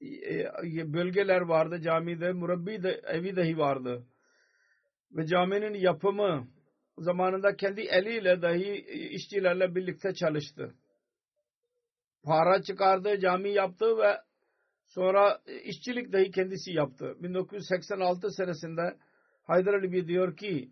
e, 0.00 0.92
bölgeler 0.92 1.40
vardı 1.40 1.80
camide. 1.80 2.32
Murabbi 2.32 2.82
de 2.82 3.00
evi 3.06 3.36
dahi 3.36 3.58
vardı. 3.58 4.06
Ve 5.12 5.26
caminin 5.26 5.74
yapımı 5.74 6.48
zamanında 6.98 7.56
kendi 7.56 7.80
eliyle 7.80 8.42
dahi 8.42 8.74
işçilerle 9.10 9.74
birlikte 9.74 10.14
çalıştı. 10.14 10.74
Para 12.24 12.62
çıkardı, 12.62 13.20
cami 13.20 13.50
yaptı 13.50 13.98
ve 13.98 14.18
sonra 14.86 15.40
işçilik 15.64 16.12
dahi 16.12 16.30
kendisi 16.30 16.72
yaptı. 16.72 17.16
1986 17.20 18.30
senesinde 18.30 18.96
Haydar 19.42 19.74
Ali 19.74 20.08
diyor 20.08 20.36
ki 20.36 20.70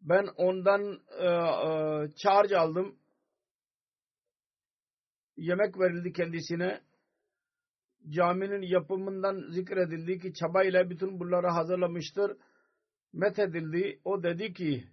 ben 0.00 0.26
ondan 0.36 1.00
e, 1.18 1.26
e, 1.26 2.56
aldım. 2.56 2.98
Yemek 5.36 5.78
verildi 5.78 6.12
kendisine. 6.12 6.80
Caminin 8.08 8.62
yapımından 8.62 9.50
zikredildi 9.50 10.18
ki 10.18 10.32
çabayla 10.34 10.90
bütün 10.90 11.20
bunları 11.20 11.46
hazırlamıştır. 11.46 12.36
Methedildi. 13.12 14.00
O 14.04 14.22
dedi 14.22 14.52
ki 14.52 14.84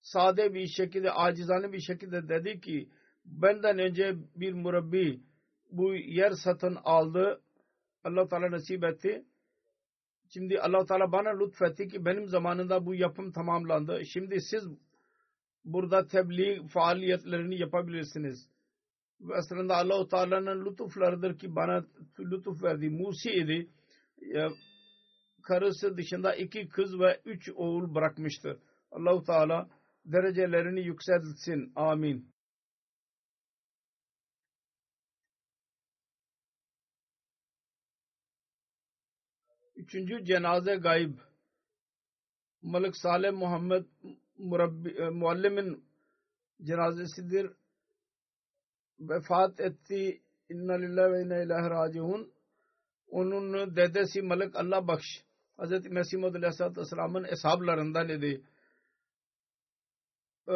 sade 0.00 0.54
bir 0.54 0.66
şekilde, 0.66 1.12
acizane 1.12 1.72
bir 1.72 1.80
şekilde 1.80 2.28
dedi 2.28 2.60
ki 2.60 2.88
benden 3.24 3.78
önce 3.78 4.16
bir 4.36 4.52
murabbi 4.52 5.20
bu 5.70 5.94
yer 5.94 6.30
satın 6.44 6.78
aldı. 6.84 7.42
Allah 8.04 8.28
Teala 8.28 8.50
nasip 8.50 8.84
etti. 8.84 9.24
Şimdi 10.32 10.60
allah 10.60 10.84
Teala 10.86 11.12
bana 11.12 11.30
lütfetti 11.38 11.88
ki 11.88 12.04
benim 12.04 12.28
zamanında 12.28 12.86
bu 12.86 12.94
yapım 12.94 13.32
tamamlandı. 13.32 14.04
Şimdi 14.04 14.40
siz 14.40 14.64
burada 15.64 16.06
tebliğ 16.06 16.68
faaliyetlerini 16.68 17.60
yapabilirsiniz. 17.60 18.48
Ve 19.20 19.34
aslında 19.34 19.76
allah 19.76 20.08
Teala'nın 20.08 20.64
lütuflarıdır 20.64 21.38
ki 21.38 21.56
bana 21.56 21.84
lütuf 22.20 22.62
verdi. 22.62 22.90
Musi 22.90 23.30
idi. 23.30 23.68
Karısı 25.42 25.96
dışında 25.96 26.34
iki 26.34 26.68
kız 26.68 27.00
ve 27.00 27.20
üç 27.24 27.50
oğul 27.54 27.94
bırakmıştır. 27.94 28.58
allah 28.90 29.22
Teala 29.22 29.68
derecelerini 30.04 30.80
yükseltsin. 30.80 31.72
Amin. 31.76 32.31
Üçüncü 39.82 40.24
cenaze 40.24 40.76
gayb. 40.76 41.14
Malik 42.62 42.96
Saleh 42.96 43.32
Muhammed 43.32 43.84
Murabbi, 44.38 44.90
e, 44.90 45.08
Muallim'in 45.08 45.84
cenazesidir. 46.62 47.50
Vefat 49.00 49.60
etti. 49.60 50.22
İnna 50.48 50.72
lillahi 50.74 51.12
ve 51.12 51.22
inna 51.22 51.42
ilahi 51.42 51.70
raciun. 51.70 52.32
Onun 53.08 53.76
dedesi 53.76 54.22
Malik 54.22 54.56
Allah 54.56 54.88
Bakş. 54.88 55.24
Hz. 55.58 55.86
Mesih 55.90 56.18
Muhammed 56.18 56.34
Aleyhisselatü 56.34 56.80
Vesselam'ın 56.80 57.24
eshablarından 57.24 58.08
idi. 58.08 58.42
Ee, 60.48 60.54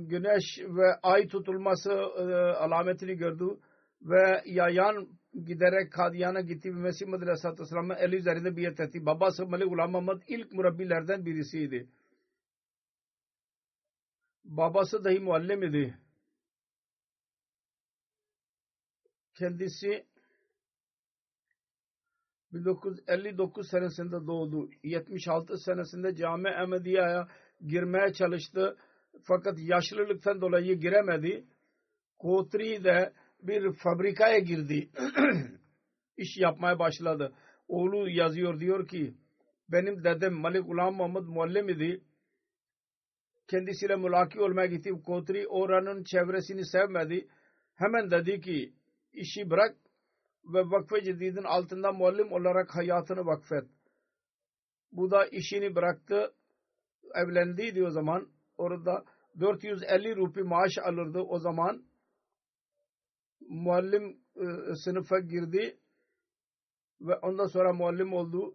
güneş 0.00 0.58
ve 0.58 0.94
ay 1.02 1.28
tutulması 1.28 1.90
e, 1.92 2.22
alametini 2.56 3.14
gördü 3.14 3.58
ve 4.02 4.42
yayan 4.46 5.08
giderek 5.44 5.92
Kadiyan'a 5.92 6.40
gitti 6.40 6.68
ve 6.68 6.80
Mesih 6.80 7.06
Muhammed 7.06 7.26
Aleyhisselatü 7.26 7.62
Vesselam'ın 7.62 7.96
eli 7.96 8.16
üzerinde 8.16 8.56
biat 8.56 8.80
etti. 8.80 9.06
Babası 9.06 9.46
Malik 9.46 9.72
Ulam 9.72 9.90
Muhammed 9.90 10.22
ilk 10.28 10.52
murabbilerden 10.52 11.26
birisiydi. 11.26 11.88
Babası 14.44 15.04
dahi 15.04 15.20
muallim 15.20 15.62
idi. 15.62 15.98
Kendisi 19.34 20.06
1959 22.52 23.70
senesinde 23.70 24.26
doğdu. 24.26 24.70
76 24.82 25.58
senesinde 25.58 26.14
Cami 26.14 26.50
Ahmediye'ye 26.50 27.26
girmeye 27.66 28.12
çalıştı. 28.12 28.76
Fakat 29.22 29.58
yaşlılıktan 29.58 30.40
dolayı 30.40 30.80
giremedi. 30.80 31.46
Kotri'de 32.18 33.12
bir 33.42 33.72
fabrikaya 33.72 34.38
girdi. 34.38 34.90
iş 36.16 36.36
yapmaya 36.36 36.78
başladı. 36.78 37.32
Oğlu 37.68 38.10
yazıyor 38.10 38.60
diyor 38.60 38.88
ki 38.88 39.14
benim 39.68 40.04
dedem 40.04 40.34
Malik 40.34 40.68
Ulam 40.68 40.94
Muhammed 40.94 41.22
Muallim 41.22 41.68
idi. 41.68 42.00
Kendisiyle 43.48 43.96
mülaki 43.96 44.40
olmaya 44.40 44.66
gitti. 44.66 44.90
Kotri 45.06 45.48
oranın 45.48 46.04
çevresini 46.04 46.66
sevmedi. 46.66 47.28
Hemen 47.74 48.10
dedi 48.10 48.40
ki 48.40 48.72
işi 49.12 49.50
bırak 49.50 49.76
ve 50.44 50.60
vakfe 50.60 51.04
cedidin 51.04 51.44
altında 51.44 51.92
muallim 51.92 52.32
olarak 52.32 52.76
hayatını 52.76 53.26
vakfet. 53.26 53.64
Bu 54.92 55.10
da 55.10 55.26
işini 55.26 55.74
bıraktı. 55.74 56.34
Evlendiydi 57.14 57.84
o 57.84 57.90
zaman. 57.90 58.28
Orada 58.58 59.04
450 59.40 60.16
rupi 60.16 60.42
maaş 60.42 60.78
alırdı 60.84 61.18
o 61.18 61.38
zaman 61.38 61.84
muallim 63.48 64.16
e, 64.36 64.74
sınıfa 64.74 65.18
girdi 65.18 65.76
ve 67.00 67.14
ondan 67.14 67.46
sonra 67.46 67.72
muallim 67.72 68.12
oldu. 68.12 68.54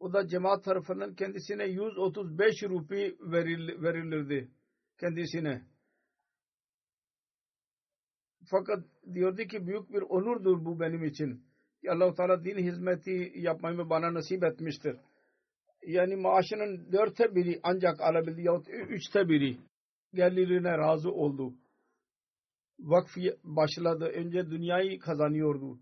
O 0.00 0.12
da 0.12 0.28
cemaat 0.28 0.64
tarafından 0.64 1.14
kendisine 1.14 1.64
135 1.64 2.62
rupi 2.62 3.16
veril, 3.20 3.82
verilirdi 3.82 4.48
kendisine. 5.00 5.62
Fakat 8.44 8.84
diyordu 9.14 9.42
ki 9.42 9.66
büyük 9.66 9.92
bir 9.92 10.02
onurdur 10.02 10.64
bu 10.64 10.80
benim 10.80 11.04
için. 11.04 11.42
Allah-u 11.88 12.14
Teala 12.14 12.44
din 12.44 12.58
hizmeti 12.58 13.32
yapmayı 13.36 13.90
bana 13.90 14.14
nasip 14.14 14.44
etmiştir. 14.44 14.96
Yani 15.86 16.16
maaşının 16.16 16.92
dörtte 16.92 17.34
biri 17.34 17.60
ancak 17.62 18.00
alabildi 18.00 18.42
yahut 18.42 18.68
üçte 18.68 19.28
biri 19.28 19.56
gelirine 20.14 20.78
razı 20.78 21.10
oldu 21.10 21.54
vakf 22.78 23.16
başladı. 23.44 24.04
Önce 24.14 24.50
dünyayı 24.50 24.98
kazanıyordu. 24.98 25.78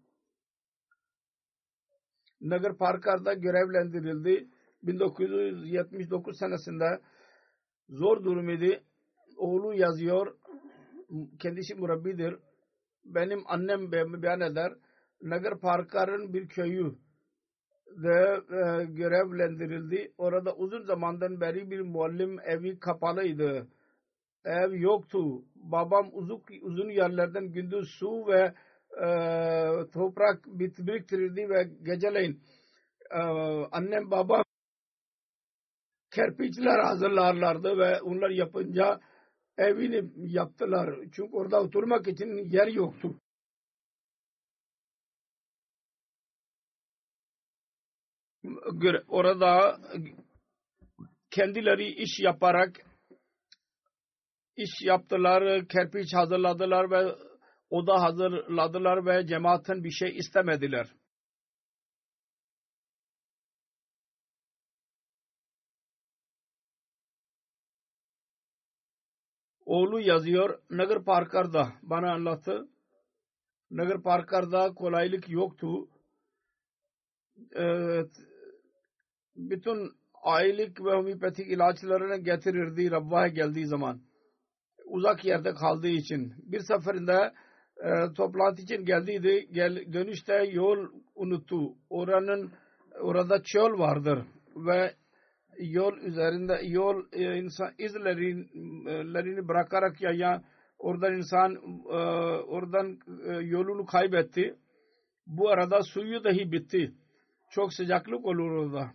Nagar 2.40 2.76
Parkar'da 2.76 3.34
görevlendirildi. 3.34 4.48
1979 4.82 6.38
senesinde 6.38 7.00
zor 7.88 8.24
durum 8.24 8.48
idi. 8.50 8.82
oğlu 9.36 9.74
yazıyor 9.74 10.36
kendisi 11.38 11.74
murabbidir 11.74 12.36
benim 13.04 13.42
annem 13.46 13.92
beyan 13.92 14.40
eder 14.40 14.72
Nagar 15.22 15.60
Parkar'ın 15.60 16.34
bir 16.34 16.48
köyü 16.48 16.94
de 18.02 18.40
e, 18.50 18.84
görevlendirildi. 18.84 20.12
Orada 20.18 20.56
uzun 20.56 20.82
zamandan 20.82 21.40
beri 21.40 21.70
bir 21.70 21.80
muallim 21.80 22.40
evi 22.40 22.78
kapalıydı. 22.78 23.66
Ev 24.46 24.72
yoktu. 24.72 25.44
Babam 25.54 26.10
uzun, 26.12 26.42
uzun 26.62 26.88
yerlerden 26.88 27.52
gündüz 27.52 27.88
su 27.98 28.26
ve 28.26 28.54
e, 29.04 29.08
toprak 29.92 30.46
biriktirirdi 30.46 31.48
ve 31.50 31.64
geceleyin 31.82 32.42
e, 33.10 33.20
annem 33.72 34.10
babam 34.10 34.44
kerpiçler 36.14 36.78
hazırlarlardı 36.78 37.78
ve 37.78 38.00
onlar 38.00 38.30
yapınca 38.30 39.00
evini 39.58 40.10
yaptılar. 40.34 40.94
Çünkü 41.12 41.36
orada 41.36 41.62
oturmak 41.62 42.08
için 42.08 42.50
yer 42.50 42.66
yoktu. 42.66 43.20
orada 49.08 49.80
kendileri 51.30 51.88
iş 51.88 52.20
yaparak 52.20 52.85
iş 54.56 54.70
yaptılar, 54.82 55.68
kerpiç 55.68 56.14
hazırladılar 56.14 56.90
ve 56.90 57.14
oda 57.70 58.02
hazırladılar 58.02 59.06
ve 59.06 59.26
cemaatin 59.26 59.84
bir 59.84 59.90
şey 59.90 60.16
istemediler. 60.16 60.86
Oğlu 69.66 70.00
yazıyor 70.00 70.62
Nagar 70.70 71.04
Parkar'da 71.04 71.72
bana 71.82 72.12
anlattı. 72.12 72.68
Nagar 73.70 74.02
Parkar'da 74.02 74.74
kolaylık 74.74 75.28
yoktu. 75.28 75.88
Evet, 77.52 78.10
bütün 79.36 79.92
aylık 80.22 80.84
ve 80.84 80.90
homeopatik 80.90 81.46
ilaçlarını 81.46 82.16
getirirdi 82.16 82.90
Rabba'ya 82.90 83.28
geldiği 83.28 83.66
zaman. 83.66 84.05
Uzak 84.86 85.24
yerde 85.24 85.54
kaldığı 85.54 85.88
için. 85.88 86.34
Bir 86.42 86.60
seferinde 86.60 87.32
e, 87.76 88.14
toplantı 88.16 88.62
için 88.62 88.84
geldiydi. 88.84 89.48
Gel, 89.52 89.92
dönüşte 89.92 90.44
yol 90.52 90.88
unuttu. 91.14 91.74
Oranın 91.90 92.52
orada 93.00 93.42
çöl 93.42 93.78
vardır 93.78 94.18
ve 94.56 94.94
yol 95.58 95.96
üzerinde 95.96 96.60
yol 96.64 97.04
e, 97.12 97.38
insan 97.38 97.72
izlerini 97.78 99.48
bırakarak 99.48 100.00
ya, 100.00 100.10
ya 100.10 100.42
oradan 100.78 101.14
insan 101.14 101.54
e, 101.90 101.96
oradan 102.46 102.98
e, 103.26 103.32
yolunu 103.32 103.86
kaybetti. 103.86 104.54
Bu 105.26 105.50
arada 105.50 105.82
suyu 105.82 106.24
dahi 106.24 106.52
bitti. 106.52 106.94
Çok 107.50 107.74
sıcaklık 107.74 108.24
olur 108.24 108.50
orada 108.50 108.90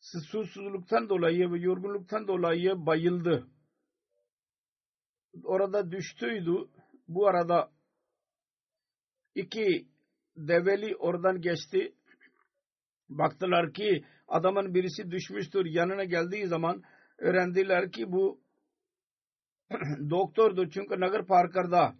susuzluktan 0.00 1.08
dolayı 1.08 1.52
ve 1.52 1.58
yorgunluktan 1.58 2.28
dolayı 2.28 2.86
bayıldı. 2.86 3.46
Orada 5.44 5.92
düştüydü. 5.92 6.68
Bu 7.08 7.28
arada 7.28 7.70
iki 9.34 9.86
develi 10.36 10.96
oradan 10.96 11.40
geçti. 11.40 11.94
Baktılar 13.08 13.72
ki 13.72 14.04
adamın 14.28 14.74
birisi 14.74 15.10
düşmüştür. 15.10 15.66
Yanına 15.66 16.04
geldiği 16.04 16.46
zaman 16.46 16.82
öğrendiler 17.18 17.92
ki 17.92 18.12
bu 18.12 18.40
doktordu. 20.10 20.70
Çünkü 20.70 21.00
Nagar 21.00 21.26
Parkar'da 21.26 21.94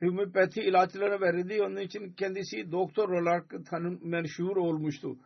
homeopati 0.00 0.60
ilaçlarını 0.60 1.20
verildi. 1.20 1.62
Onun 1.62 1.76
için 1.76 2.12
kendisi 2.12 2.72
doktor 2.72 3.08
olarak 3.08 3.54
tanım, 3.70 3.98
meşhur 4.02 4.56
olmuştu 4.56 5.18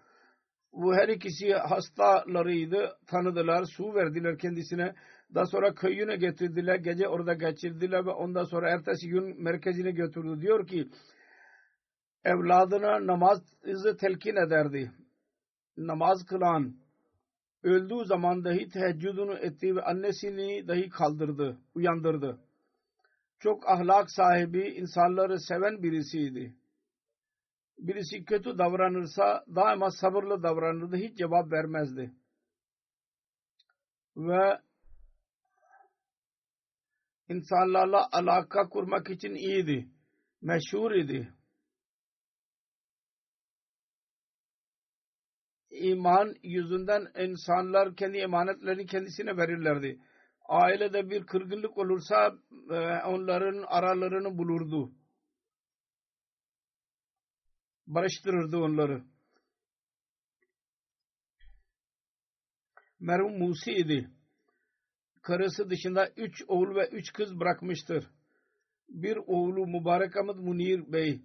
bu 0.73 0.95
her 0.95 1.09
ikisi 1.09 1.53
hastalarıydı. 1.55 2.99
Tanıdılar. 3.07 3.65
Su 3.65 3.95
verdiler 3.95 4.39
kendisine. 4.39 4.95
Daha 5.35 5.47
sonra 5.47 5.75
köyüne 5.75 6.17
getirdiler. 6.17 6.77
Gece 6.77 7.09
orada 7.09 7.35
geçirdiler 7.35 8.07
ve 8.07 8.11
ondan 8.11 8.45
sonra 8.45 8.71
ertesi 8.71 9.09
gün 9.09 9.43
merkezine 9.43 9.91
götürdü. 9.91 10.41
Diyor 10.41 10.67
ki 10.67 10.89
evladına 12.25 13.07
namazı 13.07 13.97
telkin 14.01 14.37
ederdi. 14.37 14.93
Namaz 15.77 16.27
kılan 16.27 16.77
öldüğü 17.63 18.05
zaman 18.05 18.45
dahi 18.45 18.69
teheccüdünü 18.69 19.35
etti 19.35 19.77
ve 19.77 19.83
annesini 19.83 20.69
dahi 20.69 20.89
kaldırdı, 20.89 21.59
uyandırdı. 21.75 22.39
Çok 23.39 23.69
ahlak 23.69 24.11
sahibi, 24.11 24.69
insanları 24.69 25.41
seven 25.41 25.83
birisiydi 25.83 26.55
birisi 27.79 28.25
kötü 28.25 28.59
davranırsa 28.59 29.45
daima 29.55 29.91
sabırlı 29.91 30.43
davranırdı. 30.43 30.97
Hiç 30.97 31.19
cevap 31.19 31.53
vermezdi. 31.53 32.13
Ve 34.17 34.59
insanlarla 37.29 38.09
alaka 38.13 38.69
kurmak 38.69 39.11
için 39.11 39.35
iyiydi. 39.35 39.89
Meşhur 40.41 40.93
idi. 40.93 41.33
İman 45.71 46.35
yüzünden 46.43 47.07
insanlar 47.25 47.97
kendi 47.97 48.19
emanetlerini 48.19 48.87
kendisine 48.87 49.37
verirlerdi. 49.37 50.01
Ailede 50.49 51.11
bir 51.11 51.27
kırgınlık 51.27 51.79
olursa 51.79 52.39
e, 52.71 52.79
onların 53.05 53.65
aralarını 53.69 54.39
bulurdu 54.39 54.93
barıştırırdı 57.89 58.57
onları. 58.57 59.05
Merhum 63.01 63.39
Musi 63.39 63.73
idi. 63.73 64.11
Karısı 65.29 65.71
dışında 65.71 66.09
üç 66.17 66.45
oğul 66.49 66.75
ve 66.75 66.89
üç 66.89 67.13
kız 67.13 67.41
bırakmıştır. 67.41 68.07
Bir 68.89 69.17
oğlu 69.17 69.67
Mübarek 69.67 70.17
Ahmet 70.17 70.37
Munir 70.37 70.93
Bey 70.93 71.21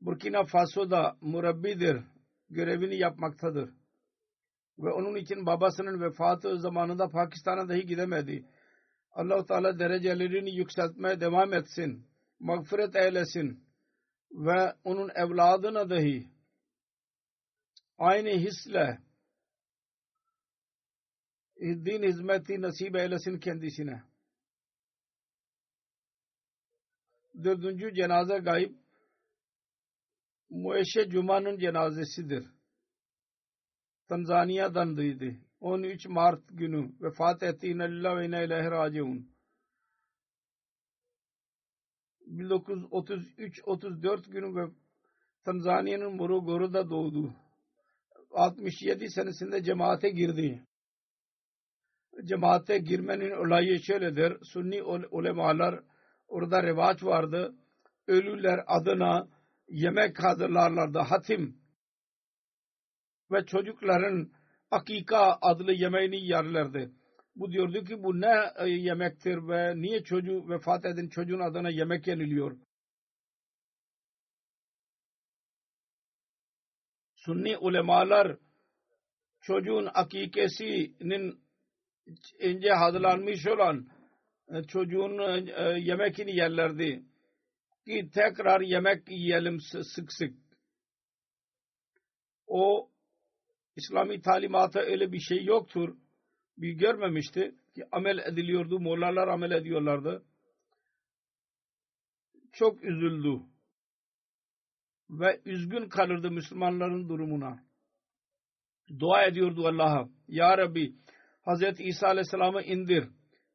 Burkina 0.00 0.44
Faso'da 0.44 1.16
murabbidir. 1.20 2.02
Görevini 2.50 2.96
yapmaktadır. 2.96 3.70
Ve 4.78 4.90
onun 4.90 5.16
için 5.16 5.46
babasının 5.46 6.00
vefatı 6.00 6.58
zamanında 6.58 7.08
Pakistan'a 7.08 7.68
dahi 7.68 7.86
gidemedi. 7.86 8.44
Allah-u 9.12 9.46
Teala 9.46 9.78
derecelerini 9.78 10.56
yükseltmeye 10.56 11.20
devam 11.20 11.54
etsin. 11.54 12.06
Mağfiret 12.40 12.96
eylesin 12.96 13.64
ve 14.30 14.74
onun 14.84 15.10
evladına 15.14 15.90
dahi 15.90 16.28
aynı 17.98 18.28
hisle 18.28 18.98
din 21.60 22.02
hizmeti 22.02 22.62
nasip 22.62 22.96
eylesin 22.96 23.38
kendisine. 23.38 24.02
Dördüncü 27.44 27.94
cenaze 27.94 28.38
gayb 28.38 28.74
Mueşe 30.50 31.08
Cuma'nın 31.08 31.58
cenazesidir. 31.58 32.46
Tanzanya'dandıydı. 34.08 35.36
13 35.60 36.06
Mart 36.06 36.42
günü 36.48 36.92
vefat 37.00 37.42
etti. 37.42 37.66
İnna 37.66 38.16
ve 38.16 38.26
inna 38.26 38.42
ilahi 38.42 38.70
raciun. 38.70 39.28
1933-34 42.26 44.30
günü 44.30 44.74
Tanzanya'nın 45.44 46.16
Morogoro'da 46.16 46.90
doğdu. 46.90 47.34
67 48.30 49.10
senesinde 49.10 49.62
cemaate 49.62 50.10
girdi. 50.10 50.67
Cemaate 52.24 52.78
girmenin 52.78 53.30
olayı 53.30 53.80
şöyledir. 53.80 54.38
Sunni 54.44 54.82
ulemalar 54.82 55.80
orada 56.28 56.62
revaç 56.62 57.04
vardı. 57.04 57.54
Ölüler 58.06 58.60
adına 58.66 59.28
yemek 59.68 60.22
hazırlarlardı. 60.22 60.98
Hatim 60.98 61.56
ve 63.30 63.46
çocukların 63.46 64.32
akika 64.70 65.38
adlı 65.40 65.72
yemeğini 65.72 66.26
yerlerdi. 66.26 66.92
Bu 67.36 67.52
diyordu 67.52 67.84
ki 67.84 68.02
bu 68.02 68.20
ne 68.20 68.52
e, 68.56 68.68
yemektir 68.68 69.48
ve 69.48 69.76
niye 69.76 70.04
çocuğu 70.04 70.48
vefat 70.48 70.84
eden 70.84 71.08
çocuğun 71.08 71.40
adına 71.40 71.70
yemek 71.70 72.06
yeniliyor? 72.06 72.58
Sunni 77.14 77.58
ulemalar 77.58 78.38
çocuğun 79.40 79.88
akikesinin 79.94 81.47
ince 82.38 82.70
hazırlanmış 82.70 83.46
olan 83.46 83.86
e, 84.48 84.62
çocuğun 84.62 85.18
e, 85.18 85.80
yemekini 85.80 86.36
yerlerdi. 86.36 87.02
Ki 87.86 88.10
tekrar 88.14 88.60
yemek 88.60 89.08
yiyelim 89.08 89.60
sık 89.60 90.12
sık. 90.12 90.34
O 92.46 92.90
İslami 93.76 94.20
talimatı 94.20 94.78
öyle 94.78 95.12
bir 95.12 95.20
şey 95.20 95.44
yoktur 95.44 95.96
bir 96.58 96.72
görmemişti 96.72 97.54
ki 97.74 97.84
amel 97.92 98.18
ediliyordu. 98.18 98.80
Mollalar 98.80 99.28
amel 99.28 99.50
ediyorlardı. 99.50 100.24
Çok 102.52 102.84
üzüldü. 102.84 103.40
Ve 105.10 105.40
üzgün 105.44 105.88
kalırdı 105.88 106.30
Müslümanların 106.30 107.08
durumuna. 107.08 107.64
Dua 108.98 109.24
ediyordu 109.24 109.66
Allah'a. 109.66 110.08
Ya 110.28 110.58
Rabbi 110.58 110.94
Hz. 111.48 111.80
İsa 111.80 112.06
Aleyhisselam'ı 112.06 112.62
indir 112.62 113.08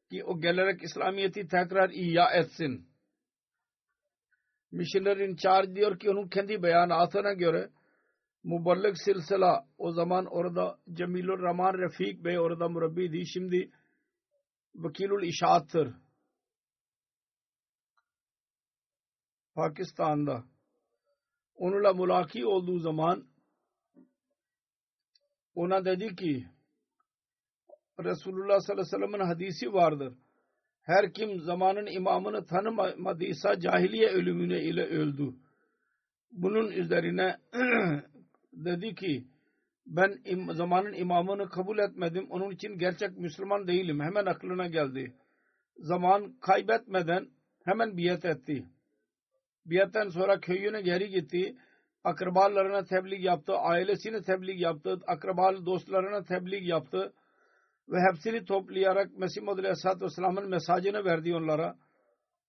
ki 0.09 0.23
o 0.23 0.41
gelerek 0.41 0.83
İslamiyet'i 0.83 1.47
tekrar 1.47 1.89
ihya 1.89 2.31
etsin. 2.31 2.87
Missionary 4.71 5.25
in 5.25 5.35
charge 5.35 5.75
diyor 5.75 5.99
ki 5.99 6.09
onun 6.09 6.27
kendi 6.27 6.63
beyanatına 6.63 7.33
göre 7.33 7.69
Muballik 8.43 8.97
silsila 8.97 9.67
o 9.77 9.91
zaman 9.91 10.25
orada 10.25 10.79
Cemilur 10.93 11.39
Rahman 11.39 11.73
Refik 11.73 12.23
Bey 12.23 12.39
orada 12.39 12.69
murabbiydi. 12.69 13.27
Şimdi 13.27 13.71
Vakilul 14.75 15.23
İşaat'tır. 15.23 15.93
Pakistan'da. 19.55 20.43
Onunla 21.55 21.93
mulaki 21.93 22.45
olduğu 22.45 22.79
zaman 22.79 23.27
ona 25.55 25.85
dedi 25.85 26.15
ki 26.15 26.52
Resulullah 27.99 28.59
sallallahu 28.59 28.95
aleyhi 28.95 29.03
ve 29.03 29.07
sellem'in 29.07 29.27
hadisi 29.27 29.73
vardır. 29.73 30.13
Her 30.81 31.13
kim 31.13 31.39
zamanın 31.39 31.85
imamını 31.85 32.45
tanımadıysa 32.45 33.59
cahiliye 33.59 34.09
ölümüne 34.09 34.61
ile 34.61 34.85
öldü. 34.85 35.33
Bunun 36.31 36.71
üzerine 36.71 37.37
dedi 38.53 38.95
ki 38.95 39.27
ben 39.85 40.21
im, 40.25 40.53
zamanın 40.53 40.93
imamını 40.93 41.49
kabul 41.49 41.77
etmedim. 41.77 42.27
Onun 42.29 42.51
için 42.51 42.77
gerçek 42.77 43.17
Müslüman 43.17 43.67
değilim. 43.67 43.99
Hemen 43.99 44.25
aklına 44.25 44.67
geldi. 44.67 45.13
Zaman 45.77 46.33
kaybetmeden 46.41 47.27
hemen 47.65 47.97
biat 47.97 48.25
etti. 48.25 48.65
Biatten 49.65 50.09
sonra 50.09 50.39
köyüne 50.39 50.81
geri 50.81 51.09
gitti. 51.09 51.55
Akrabalarına 52.03 52.83
tebliğ 52.83 53.21
yaptı. 53.21 53.53
Ailesine 53.53 54.21
tebliğ 54.21 54.61
yaptı. 54.61 54.99
Akrabalı 55.07 55.65
dostlarına 55.65 56.23
tebliğ 56.23 56.67
yaptı. 56.67 57.13
Ve 57.87 57.97
hepsini 58.01 58.45
toplayarak 58.45 59.17
Mesih 59.17 59.41
Muhammed 59.41 59.63
Aleyhisselatü 59.63 60.05
Vesselam'ın 60.05 60.49
mesajını 60.49 61.05
verdi 61.05 61.35
onlara. 61.35 61.79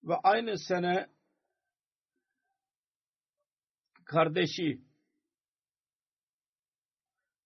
Ve 0.04 0.14
aynı 0.22 0.58
sene 0.58 1.10
kardeşi 4.04 4.80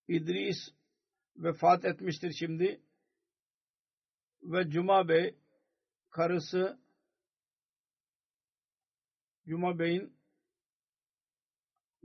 İdris 0.09 0.57
vefat 1.37 1.85
etmiştir 1.85 2.33
şimdi 2.39 2.81
ve 4.43 4.71
Cuma 4.71 5.09
Bey 5.09 5.39
karısı 6.11 6.79
Cuma 9.47 9.79
Bey'in 9.79 10.19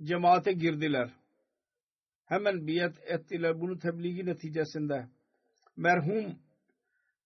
cemaate 0.04 0.54
girdiler. 0.54 1.12
Hemen 2.26 2.68
biat 2.68 2.98
ettiler 3.06 3.62
bunu 3.62 3.80
tebliği 3.80 4.26
neticesinde. 4.26 5.10
Merhum 5.76 6.40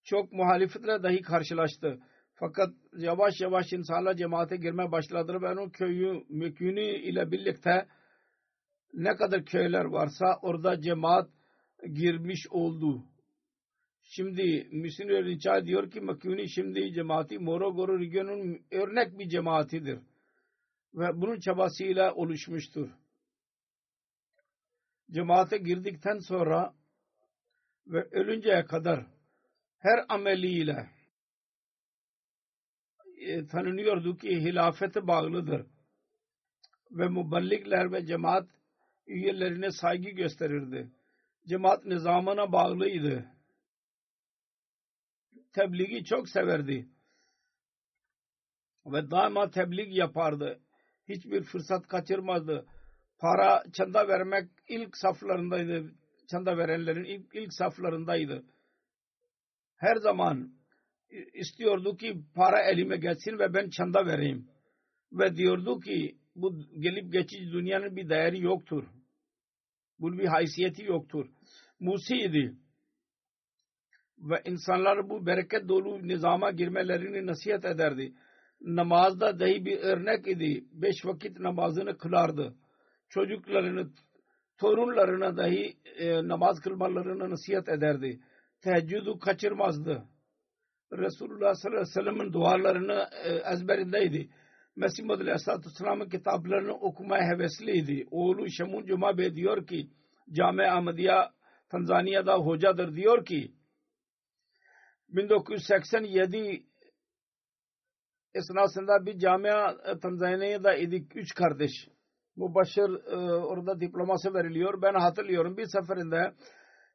çok 0.03 0.31
muhalifetle 0.31 1.03
dahi 1.03 1.21
karşılaştı. 1.21 1.99
Fakat 2.33 2.69
yavaş 2.97 3.41
yavaş 3.41 3.73
insanlar 3.73 4.15
cemaate 4.15 4.57
girmeye 4.57 4.91
başladılar 4.91 5.41
ve 5.41 5.51
onun 5.51 5.69
köyü 5.69 6.23
mükünü 6.29 6.81
ile 6.81 7.31
birlikte 7.31 7.87
ne 8.93 9.15
kadar 9.15 9.45
köyler 9.45 9.85
varsa 9.85 10.39
orada 10.41 10.81
cemaat 10.81 11.29
girmiş 11.93 12.47
oldu. 12.49 13.03
Şimdi 14.03 14.67
misyoner 14.71 15.25
rica 15.25 15.65
diyor 15.65 15.91
ki 15.91 16.01
Makuni 16.01 16.49
şimdi 16.49 16.93
cemaati 16.93 17.39
Morogoro 17.39 17.99
regionun 17.99 18.61
örnek 18.71 19.19
bir 19.19 19.29
cemaatidir. 19.29 19.99
Ve 20.93 21.21
bunun 21.21 21.39
çabasıyla 21.39 22.13
oluşmuştur. 22.13 22.89
Cemaate 25.11 25.57
girdikten 25.57 26.19
sonra 26.19 26.73
ve 27.87 28.07
ölünceye 28.11 28.65
kadar 28.65 29.05
her 29.79 30.05
ameliyle 30.09 30.89
e, 33.17 33.47
tanınıyordu 33.47 34.17
ki 34.17 34.29
hilafete 34.29 35.07
bağlıdır. 35.07 35.65
Ve 36.91 37.07
muballikler 37.07 37.91
ve 37.91 38.05
cemaat 38.05 38.49
üyelerine 39.07 39.71
saygı 39.71 40.09
gösterirdi. 40.09 40.91
Cemaat 41.47 41.85
nizamına 41.85 42.51
bağlıydı. 42.51 43.25
Tebliği 45.53 46.05
çok 46.05 46.29
severdi. 46.29 46.89
Ve 48.85 49.11
daima 49.11 49.49
tebliğ 49.49 49.97
yapardı. 49.97 50.59
Hiçbir 51.09 51.43
fırsat 51.43 51.87
kaçırmazdı. 51.87 52.65
Para, 53.19 53.63
çanda 53.73 54.07
vermek 54.07 54.49
ilk 54.67 54.97
saflarındaydı. 54.97 55.93
Çanda 56.27 56.57
verenlerin 56.57 57.03
ilk, 57.03 57.35
ilk 57.35 57.53
saflarındaydı. 57.53 58.43
Her 59.75 59.95
zaman 59.95 60.51
istiyordu 61.33 61.97
ki 61.97 62.23
para 62.35 62.61
elime 62.61 62.97
geçsin 62.97 63.39
ve 63.39 63.53
ben 63.53 63.69
çanda 63.69 64.05
vereyim. 64.05 64.47
Ve 65.11 65.35
diyordu 65.35 65.79
ki 65.79 66.17
bu 66.35 66.59
gelip 66.79 67.13
geçici 67.13 67.51
dünyanın 67.51 67.95
bir 67.95 68.09
değeri 68.09 68.41
yoktur. 68.41 68.83
Bunun 69.99 70.17
bir 70.17 70.27
haysiyeti 70.27 70.83
yoktur. 70.83 71.25
Musi'ydi. 71.79 72.55
Ve 74.17 74.41
insanlar 74.45 75.09
bu 75.09 75.25
bereket 75.25 75.69
dolu 75.69 76.07
nizama 76.07 76.51
girmelerini 76.51 77.25
nasihat 77.27 77.65
ederdi. 77.65 78.13
Namazda 78.61 79.39
dahi 79.39 79.65
bir 79.65 79.77
örnek 79.77 80.27
idi. 80.27 80.65
Beş 80.71 81.05
vakit 81.05 81.39
namazını 81.39 81.97
kılardı. 81.97 82.55
Çocuklarını, 83.09 83.89
torunlarına 84.57 85.37
dahi 85.37 85.77
e, 85.97 86.27
namaz 86.27 86.59
kılmalarını 86.59 87.29
nasihat 87.29 87.69
ederdi. 87.69 88.19
Teheccüdü 88.61 89.19
kaçırmazdı. 89.19 90.03
Resulullah 90.91 91.55
sallallahu 91.55 91.81
aleyhi 91.81 91.97
ve 91.97 92.01
sellem'in 92.01 92.33
dualarını 92.33 93.09
e, 93.23 93.53
ezberindeydi 93.53 94.29
Mesih 94.75 95.03
Muhammed 95.03 95.25
Aleyhisselatü 95.25 95.69
Vesselam'ın 95.69 96.09
kitaplarını 96.09 96.73
okumaya 96.73 97.23
hevesliydi. 97.23 98.07
Oğlu 98.11 98.49
Şemun 98.49 98.85
Cuma 98.85 99.17
Bey 99.17 99.35
diyor 99.35 99.67
ki 99.67 99.89
Cami 100.31 100.71
Ahmediye 100.71 101.29
Tanzanya'da 101.69 102.37
hocadır 102.37 102.95
diyor 102.95 103.25
ki 103.25 103.51
1987 105.09 106.63
esnasında 108.33 109.05
bir 109.05 109.19
camia 109.19 109.77
Tanzanya'da 110.01 110.75
idik. 110.75 111.15
Üç 111.15 111.33
kardeş. 111.33 111.87
Mübaşir 112.37 113.11
e, 113.11 113.15
orada 113.33 113.79
diploması 113.79 114.33
veriliyor. 114.33 114.81
Ben 114.81 114.93
hatırlıyorum 114.93 115.57
bir 115.57 115.65
seferinde 115.65 116.33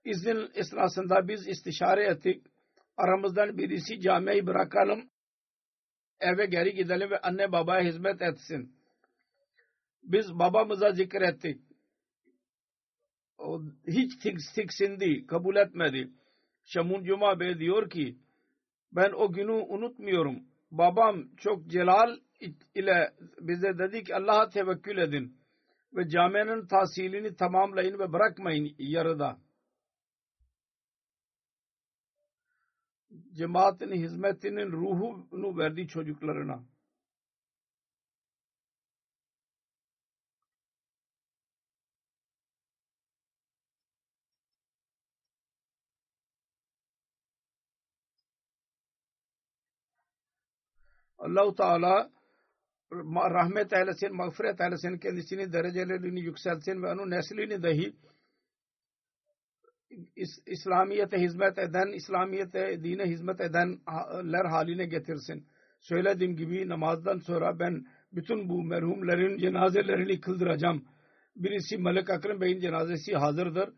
izin 0.04 0.50
esnasında 0.54 1.28
biz 1.28 1.48
istişare 1.48 2.04
ettik. 2.04 2.46
Aramızdan 2.96 3.58
birisi 3.58 4.00
camiayı 4.00 4.46
bırakalım 4.46 5.10
eve 6.20 6.46
geri 6.46 6.74
gidelim 6.74 7.10
ve 7.10 7.18
anne 7.18 7.52
babaya 7.52 7.84
hizmet 7.84 8.22
etsin. 8.22 8.76
Biz 10.02 10.38
babamıza 10.38 10.92
zikrettik. 10.92 11.60
O 13.38 13.62
hiç 13.86 14.12
tiksindi, 14.54 15.26
kabul 15.26 15.56
etmedi. 15.56 16.10
Şamun 16.64 17.04
Cuma 17.04 17.40
Bey 17.40 17.58
diyor 17.58 17.90
ki 17.90 18.18
ben 18.92 19.12
o 19.12 19.32
günü 19.32 19.52
unutmuyorum. 19.52 20.42
Babam 20.70 21.28
çok 21.36 21.66
celal 21.66 22.16
ile 22.74 23.12
bize 23.40 23.78
dedi 23.78 24.04
ki 24.04 24.14
Allah'a 24.16 24.48
tevekkül 24.48 24.98
edin 24.98 25.36
ve 25.94 26.08
caminin 26.08 26.66
tahsilini 26.66 27.36
tamamlayın 27.36 27.98
ve 27.98 28.12
bırakmayın 28.12 28.74
yarıda. 28.78 29.38
cemaatin 33.32 33.92
hizmetinin 33.92 34.72
ruhunu 34.72 35.58
verdi 35.58 35.88
çocuklarına. 35.88 36.64
Allah-u 51.18 51.54
Teala 51.54 52.10
rahmet 53.30 53.72
eylesin, 53.72 54.16
mağfiret 54.16 54.60
eylesin, 54.60 54.98
kendisini 54.98 55.52
derecelerini 55.52 56.20
yükselsin 56.20 56.82
ve 56.82 56.92
onun 56.92 57.10
neslini 57.10 57.62
dahi 57.62 57.94
İslamiyet'e 60.46 61.18
hizmet 61.18 61.58
eden, 61.58 61.92
İslamiyet'e 61.92 62.84
dine 62.84 63.04
hizmet 63.04 63.40
edenler 63.40 64.44
haline 64.44 64.86
getirsin. 64.86 65.46
Söylediğim 65.80 66.36
gibi 66.36 66.68
namazdan 66.68 67.18
sonra 67.18 67.58
ben 67.58 67.86
bütün 68.12 68.48
bu 68.48 68.62
merhumlerin 68.62 69.38
cenazelerini 69.38 70.20
kıldıracağım. 70.20 70.84
Birisi 71.36 71.78
Malik 71.78 72.10
Akram 72.10 72.40
Bey'in 72.40 72.60
cenazesi 72.60 73.16
hazırdır. 73.16 73.74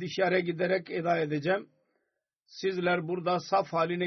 dışarı 0.00 0.40
giderek 0.40 0.90
eda 0.90 1.18
edeceğim. 1.18 1.68
Sizler 2.46 3.08
burada 3.08 3.40
saf 3.40 3.72
haline 3.72 4.06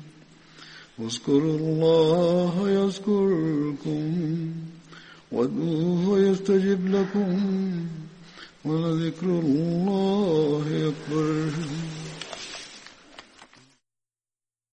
اذكروا 1.01 1.57
الله 1.57 2.69
يذكركم 2.69 4.03
وادعوه 5.31 6.19
يستجب 6.19 6.95
لكم 6.95 7.39
ولذكر 8.65 9.25
الله 9.25 10.65
أكبر. 10.91 11.49